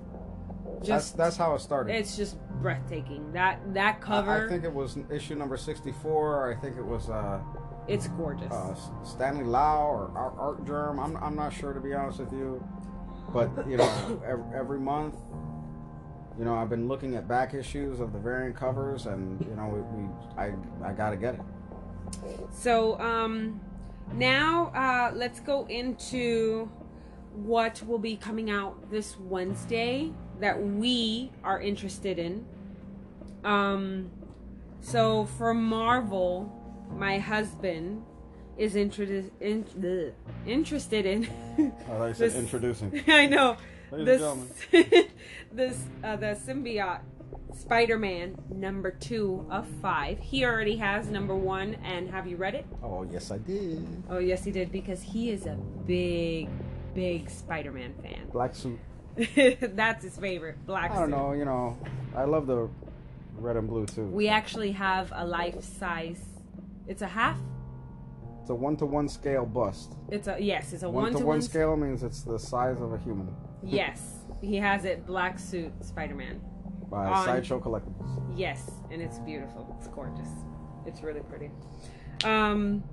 just 0.82 1.16
that's 1.16 1.36
how 1.36 1.54
it 1.54 1.60
started. 1.60 1.94
it's 1.94 2.16
just 2.16 2.36
breathtaking. 2.60 3.32
That 3.32 3.60
that 3.74 4.00
cover, 4.00 4.46
I, 4.46 4.48
think 4.48 4.64
it 4.64 4.72
was 4.72 4.98
issue 5.10 5.34
number 5.34 5.56
sixty-four. 5.56 6.52
I 6.52 6.60
think 6.60 6.76
it 6.76 6.84
was 6.84 7.08
uh, 7.08 7.40
it's 7.88 8.08
gorgeous. 8.08 8.52
uh, 8.52 8.74
Stanley 9.04 9.44
Lau 9.44 9.86
or 9.86 10.10
Art, 10.14 10.34
Artgerm. 10.38 11.00
I'm 11.00 11.16
I'm 11.16 11.34
not 11.34 11.52
sure 11.52 11.72
to 11.72 11.80
be 11.80 11.94
honest 11.94 12.20
with 12.20 12.32
you, 12.32 12.62
but 13.32 13.50
you 13.68 13.76
know 13.76 14.22
every, 14.26 14.44
every 14.54 14.80
month. 14.80 15.14
You 16.38 16.44
know, 16.44 16.54
I've 16.54 16.70
been 16.70 16.86
looking 16.86 17.16
at 17.16 17.26
back 17.26 17.52
issues 17.52 17.98
of 17.98 18.12
the 18.12 18.18
variant 18.18 18.54
covers, 18.54 19.06
and 19.06 19.40
you 19.40 19.56
know, 19.56 19.66
we, 19.66 19.80
we 19.80 20.08
I 20.36 20.52
I 20.88 20.92
gotta 20.92 21.16
get 21.16 21.34
it. 21.34 21.40
So 22.52 22.98
um, 23.00 23.60
now 24.12 24.68
uh, 24.74 25.12
let's 25.16 25.40
go 25.40 25.66
into 25.66 26.70
what 27.34 27.82
will 27.86 27.98
be 27.98 28.16
coming 28.16 28.50
out 28.50 28.90
this 28.90 29.18
Wednesday 29.18 30.12
that 30.40 30.60
we 30.62 31.32
are 31.42 31.60
interested 31.60 32.18
in. 32.18 32.46
Um, 33.44 34.10
so 34.80 35.26
for 35.26 35.54
Marvel, 35.54 36.52
my 36.90 37.18
husband 37.18 38.04
is 38.58 38.74
interested 38.76 39.30
in 39.40 39.64
bleh, 39.64 40.12
interested 40.46 41.06
in. 41.06 41.28
Oh, 41.58 41.72
I 41.94 41.98
thought 41.98 42.06
you 42.08 42.14
said 42.14 42.30
This- 42.30 42.36
introducing. 42.36 43.02
I 43.08 43.26
know. 43.26 43.56
Ladies 43.90 44.06
this 44.06 44.22
and 44.22 44.50
gentlemen. 44.70 45.08
this 45.52 45.84
uh, 46.04 46.16
the 46.16 46.26
symbiote 46.46 47.00
Spider-Man 47.56 48.36
number 48.50 48.90
two 48.90 49.46
of 49.50 49.66
five. 49.80 50.18
He 50.18 50.44
already 50.44 50.76
has 50.76 51.08
number 51.08 51.34
one, 51.34 51.74
and 51.84 52.10
have 52.10 52.26
you 52.26 52.36
read 52.36 52.54
it? 52.54 52.66
Oh 52.82 53.04
yes, 53.10 53.30
I 53.30 53.38
did. 53.38 53.86
Oh 54.10 54.18
yes, 54.18 54.44
he 54.44 54.50
did 54.50 54.70
because 54.70 55.00
he 55.02 55.30
is 55.30 55.46
a 55.46 55.54
big, 55.86 56.48
big 56.94 57.30
Spider-Man 57.30 57.94
fan. 58.02 58.28
Black 58.32 58.54
suit. 58.54 58.78
That's 59.74 60.04
his 60.04 60.16
favorite. 60.18 60.64
Black 60.66 60.90
I 60.90 60.94
don't 60.96 61.04
suit. 61.10 61.16
know. 61.16 61.32
You 61.32 61.44
know, 61.46 61.78
I 62.14 62.24
love 62.24 62.46
the 62.46 62.68
red 63.38 63.56
and 63.56 63.66
blue 63.68 63.86
too. 63.86 64.04
We 64.06 64.28
actually 64.28 64.72
have 64.72 65.12
a 65.14 65.24
life 65.26 65.62
size. 65.62 66.22
It's 66.86 67.02
a 67.02 67.08
half. 67.08 67.38
It's 68.48 68.52
a 68.52 68.54
one 68.54 68.78
to 68.78 68.86
one 68.86 69.10
scale 69.10 69.44
bust. 69.44 69.92
It's 70.08 70.26
a 70.26 70.38
yes. 70.40 70.72
It's 70.72 70.82
a 70.82 70.88
One 70.88 71.02
one 71.02 71.12
to 71.12 71.18
to 71.18 71.26
one 71.26 71.42
scale 71.42 71.76
means 71.76 72.02
it's 72.02 72.22
the 72.22 72.38
size 72.38 72.80
of 72.80 72.94
a 72.94 72.98
human. 72.98 73.28
Yes, 73.62 74.24
he 74.40 74.56
has 74.56 74.86
it. 74.86 75.04
Black 75.04 75.38
suit 75.38 75.70
Spider-Man. 75.84 76.40
By 76.90 77.08
On- 77.08 77.26
Sideshow 77.26 77.60
Collectibles. 77.60 78.08
Yes, 78.34 78.70
and 78.90 79.02
it's 79.02 79.18
beautiful. 79.18 79.76
It's 79.78 79.88
gorgeous. 79.88 80.30
It's 80.86 81.02
really 81.02 81.20
pretty. 81.20 81.50
Um 82.24 82.84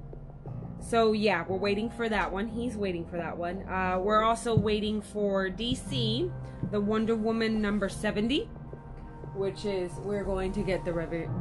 so 0.81 1.13
yeah, 1.13 1.45
we're 1.47 1.55
waiting 1.55 1.89
for 1.89 2.09
that 2.09 2.33
one. 2.33 2.49
He's 2.49 2.75
waiting 2.75 3.05
for 3.05 3.15
that 3.15 3.37
one. 3.37 3.63
Uh 3.69 3.97
we're 4.03 4.23
also 4.23 4.53
waiting 4.57 5.01
for 5.01 5.49
DC, 5.49 6.29
the 6.69 6.81
Wonder 6.81 7.15
Woman 7.15 7.61
number 7.61 7.87
70, 7.87 8.49
which 9.35 9.63
is 9.63 9.93
we're 10.03 10.25
going 10.25 10.51
to 10.51 10.63
get 10.63 10.83
the 10.83 10.91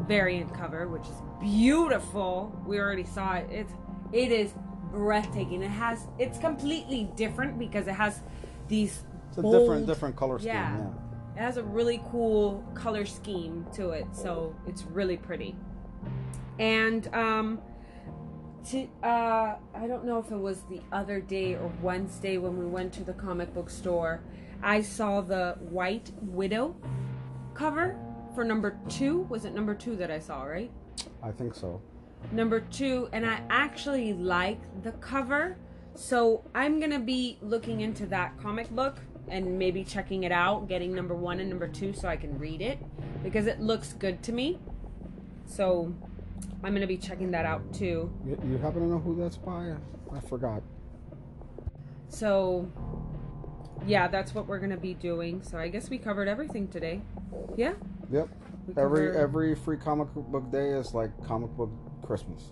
variant 0.07 0.55
cover, 0.55 0.87
which 0.87 1.03
is 1.03 1.20
beautiful. 1.40 2.62
We 2.64 2.79
already 2.79 3.03
saw 3.05 3.35
it. 3.35 3.48
It's 3.50 3.72
it 4.14 4.31
is 4.31 4.55
breathtaking. 4.92 5.62
It 5.62 5.68
has 5.68 6.07
it's 6.18 6.38
completely 6.38 7.11
different 7.16 7.59
because 7.59 7.88
it 7.88 7.94
has 7.94 8.20
these 8.68 9.03
It's 9.29 9.38
a 9.38 9.42
different 9.42 9.87
different 9.87 10.16
color 10.16 10.38
scheme. 10.38 10.48
Yeah. 10.55 10.79
Yeah. 10.79 11.37
it 11.37 11.40
has 11.40 11.57
a 11.57 11.64
really 11.64 12.00
cool 12.11 12.64
color 12.74 13.05
scheme 13.05 13.66
to 13.74 13.90
it, 13.90 14.07
so 14.12 14.55
it's 14.66 14.85
really 14.85 15.16
pretty. 15.16 15.57
And 16.61 17.12
um, 17.12 17.61
to, 18.70 18.88
uh, 19.03 19.57
I 19.74 19.87
don't 19.88 20.05
know 20.05 20.18
if 20.20 20.31
it 20.31 20.37
was 20.38 20.62
the 20.70 20.81
other 20.92 21.20
day 21.20 21.57
or 21.57 21.72
Wednesday 21.83 22.38
when 22.38 22.57
we 22.57 22.64
went 22.66 22.92
to 22.94 23.03
the 23.05 23.12
comic 23.12 23.53
book 23.53 23.68
store. 23.68 24.22
I 24.62 24.81
saw 24.81 25.20
the 25.20 25.57
White 25.59 26.12
Widow 26.22 26.77
cover 27.53 27.98
for 28.35 28.44
number 28.44 28.79
two. 28.88 29.22
Was 29.29 29.44
it 29.44 29.53
number 29.55 29.74
two 29.74 29.96
that 29.96 30.11
I 30.11 30.20
saw? 30.20 30.44
Right, 30.44 30.70
I 31.22 31.33
think 31.33 31.55
so. 31.55 31.83
Number 32.32 32.60
two, 32.60 33.08
and 33.12 33.24
I 33.26 33.40
actually 33.50 34.12
like 34.12 34.58
the 34.82 34.92
cover. 34.92 35.56
So 35.94 36.44
I'm 36.54 36.80
gonna 36.80 36.98
be 36.98 37.38
looking 37.40 37.80
into 37.80 38.06
that 38.06 38.37
comic 38.38 38.68
book 38.70 38.98
and 39.28 39.58
maybe 39.58 39.84
checking 39.84 40.24
it 40.24 40.32
out, 40.32 40.68
getting 40.68 40.94
number 40.94 41.14
one 41.14 41.40
and 41.40 41.48
number 41.48 41.68
two 41.68 41.92
so 41.92 42.08
I 42.08 42.16
can 42.16 42.38
read 42.38 42.60
it 42.60 42.78
because 43.22 43.46
it 43.46 43.60
looks 43.60 43.92
good 43.94 44.22
to 44.24 44.32
me. 44.32 44.58
So 45.46 45.94
I'm 46.62 46.74
gonna 46.74 46.87
be 46.87 46.96
checking 46.96 47.30
that 47.30 47.44
out 47.44 47.72
too. 47.72 48.12
You, 48.26 48.38
you 48.46 48.58
happen 48.58 48.80
to 48.82 48.88
know 48.88 48.98
who 48.98 49.16
that's 49.16 49.37
by? 49.37 49.74
I 50.12 50.20
forgot. 50.20 50.62
So 52.08 52.70
yeah, 53.87 54.08
that's 54.08 54.34
what 54.34 54.46
we're 54.46 54.58
gonna 54.58 54.76
be 54.76 54.94
doing. 54.94 55.42
So 55.42 55.58
I 55.58 55.68
guess 55.68 55.90
we 55.90 55.98
covered 55.98 56.28
everything 56.28 56.68
today. 56.68 57.00
Yeah. 57.56 57.74
Yep. 58.10 58.28
Every 58.76 59.16
every 59.16 59.54
free 59.54 59.76
comic 59.76 60.08
book 60.14 60.50
day 60.50 60.70
is 60.70 60.94
like 60.94 61.10
comic 61.26 61.50
book 61.50 61.70
Christmas. 62.04 62.50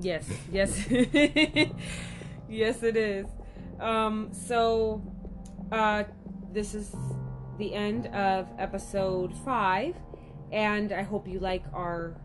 Yes, 0.00 0.26
yes, 0.50 0.88
yes, 2.48 2.82
it 2.82 2.96
is. 2.96 3.26
Um, 3.80 4.30
so, 4.32 5.02
uh, 5.70 6.04
this 6.52 6.74
is 6.74 6.94
the 7.58 7.74
end 7.74 8.06
of 8.08 8.48
episode 8.58 9.34
five, 9.44 9.94
and 10.50 10.92
I 10.92 11.02
hope 11.02 11.28
you 11.28 11.40
like 11.40 11.64
our 11.74 12.16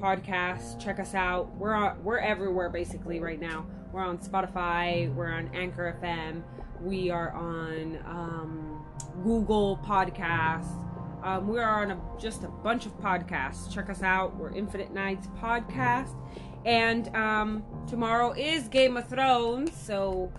podcast. 0.00 0.82
Check 0.82 1.00
us 1.00 1.14
out. 1.14 1.54
We're 1.56 1.74
on, 1.74 2.02
we're 2.04 2.18
everywhere 2.18 2.70
basically 2.70 3.20
right 3.20 3.40
now. 3.40 3.66
We're 3.92 4.04
on 4.04 4.18
Spotify. 4.18 5.12
We're 5.14 5.32
on 5.32 5.50
Anchor 5.54 5.98
FM. 6.00 6.42
We 6.80 7.10
are 7.10 7.32
on 7.32 7.98
um, 8.06 8.84
Google 9.22 9.78
Podcasts. 9.84 10.89
Um, 11.22 11.48
we 11.48 11.58
are 11.58 11.82
on 11.82 11.90
a, 11.90 12.00
just 12.18 12.44
a 12.44 12.48
bunch 12.48 12.86
of 12.86 12.98
podcasts. 13.00 13.72
Check 13.72 13.90
us 13.90 14.02
out. 14.02 14.36
We're 14.36 14.52
Infinite 14.54 14.92
Nights 14.92 15.26
Podcast. 15.40 16.14
And 16.64 17.14
um, 17.16 17.62
tomorrow 17.88 18.32
is 18.32 18.68
Game 18.68 18.96
of 18.96 19.08
Thrones, 19.08 19.70
so 19.74 20.30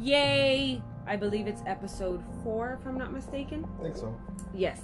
yay! 0.00 0.82
I 1.06 1.16
believe 1.16 1.46
it's 1.46 1.60
episode 1.66 2.22
four, 2.42 2.78
if 2.80 2.86
I'm 2.86 2.96
not 2.98 3.12
mistaken. 3.12 3.66
I 3.78 3.82
think 3.82 3.96
so. 3.96 4.18
Yes, 4.54 4.80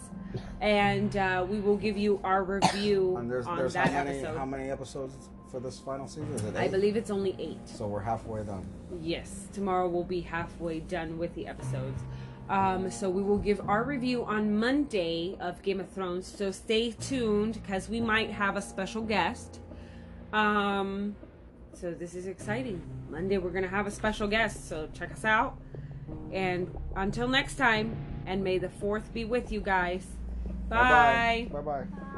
and 0.60 1.16
uh, 1.16 1.46
we 1.48 1.60
will 1.60 1.78
give 1.78 1.96
you 1.96 2.20
our 2.22 2.44
review 2.44 3.16
And 3.18 3.30
there's 3.30 3.46
on 3.46 3.56
there's 3.56 3.72
that 3.72 3.88
how 3.88 4.04
many 4.04 4.18
episode. 4.18 4.36
how 4.38 4.44
many 4.44 4.70
episodes 4.70 5.28
for 5.50 5.60
this 5.60 5.78
final 5.78 6.06
season? 6.06 6.30
Is 6.34 6.44
it 6.44 6.56
I 6.56 6.68
believe 6.68 6.96
it's 6.96 7.10
only 7.10 7.34
eight. 7.38 7.66
So 7.66 7.86
we're 7.86 8.00
halfway 8.00 8.42
done. 8.42 8.66
Yes, 9.00 9.48
tomorrow 9.52 9.88
we'll 9.88 10.04
be 10.04 10.20
halfway 10.20 10.80
done 10.80 11.18
with 11.18 11.34
the 11.34 11.46
episodes. 11.46 12.02
Um, 12.48 12.90
so 12.90 13.09
we 13.09 13.22
will 13.22 13.38
give 13.38 13.61
our 13.68 13.85
review 13.85 14.24
on 14.24 14.59
Monday 14.59 15.37
of 15.40 15.62
Game 15.62 15.81
of 15.81 15.90
Thrones. 15.90 16.26
So 16.26 16.50
stay 16.50 16.92
tuned 16.92 17.55
because 17.55 17.88
we 17.88 18.00
might 18.00 18.31
have 18.31 18.57
a 18.57 18.62
special 18.62 19.02
guest. 19.02 19.61
Um, 20.33 21.16
so 21.72 21.92
this 21.92 22.14
is 22.14 22.26
exciting. 22.26 22.83
Monday 23.11 23.38
we're 23.38 23.50
gonna 23.50 23.68
have 23.68 23.87
a 23.87 23.90
special 23.90 24.28
guest. 24.28 24.68
So 24.68 24.88
check 24.92 25.12
us 25.12 25.24
out. 25.24 25.59
And 26.33 26.74
until 26.96 27.28
next 27.28 27.57
time, 27.57 27.96
and 28.26 28.42
may 28.44 28.59
the 28.59 28.68
fourth 28.68 29.12
be 29.12 29.24
with 29.24 29.50
you 29.52 29.61
guys. 29.61 30.07
Bye. 30.68 31.48
Bye 31.50 31.61
bye. 31.61 31.83
Bye. 31.83 32.12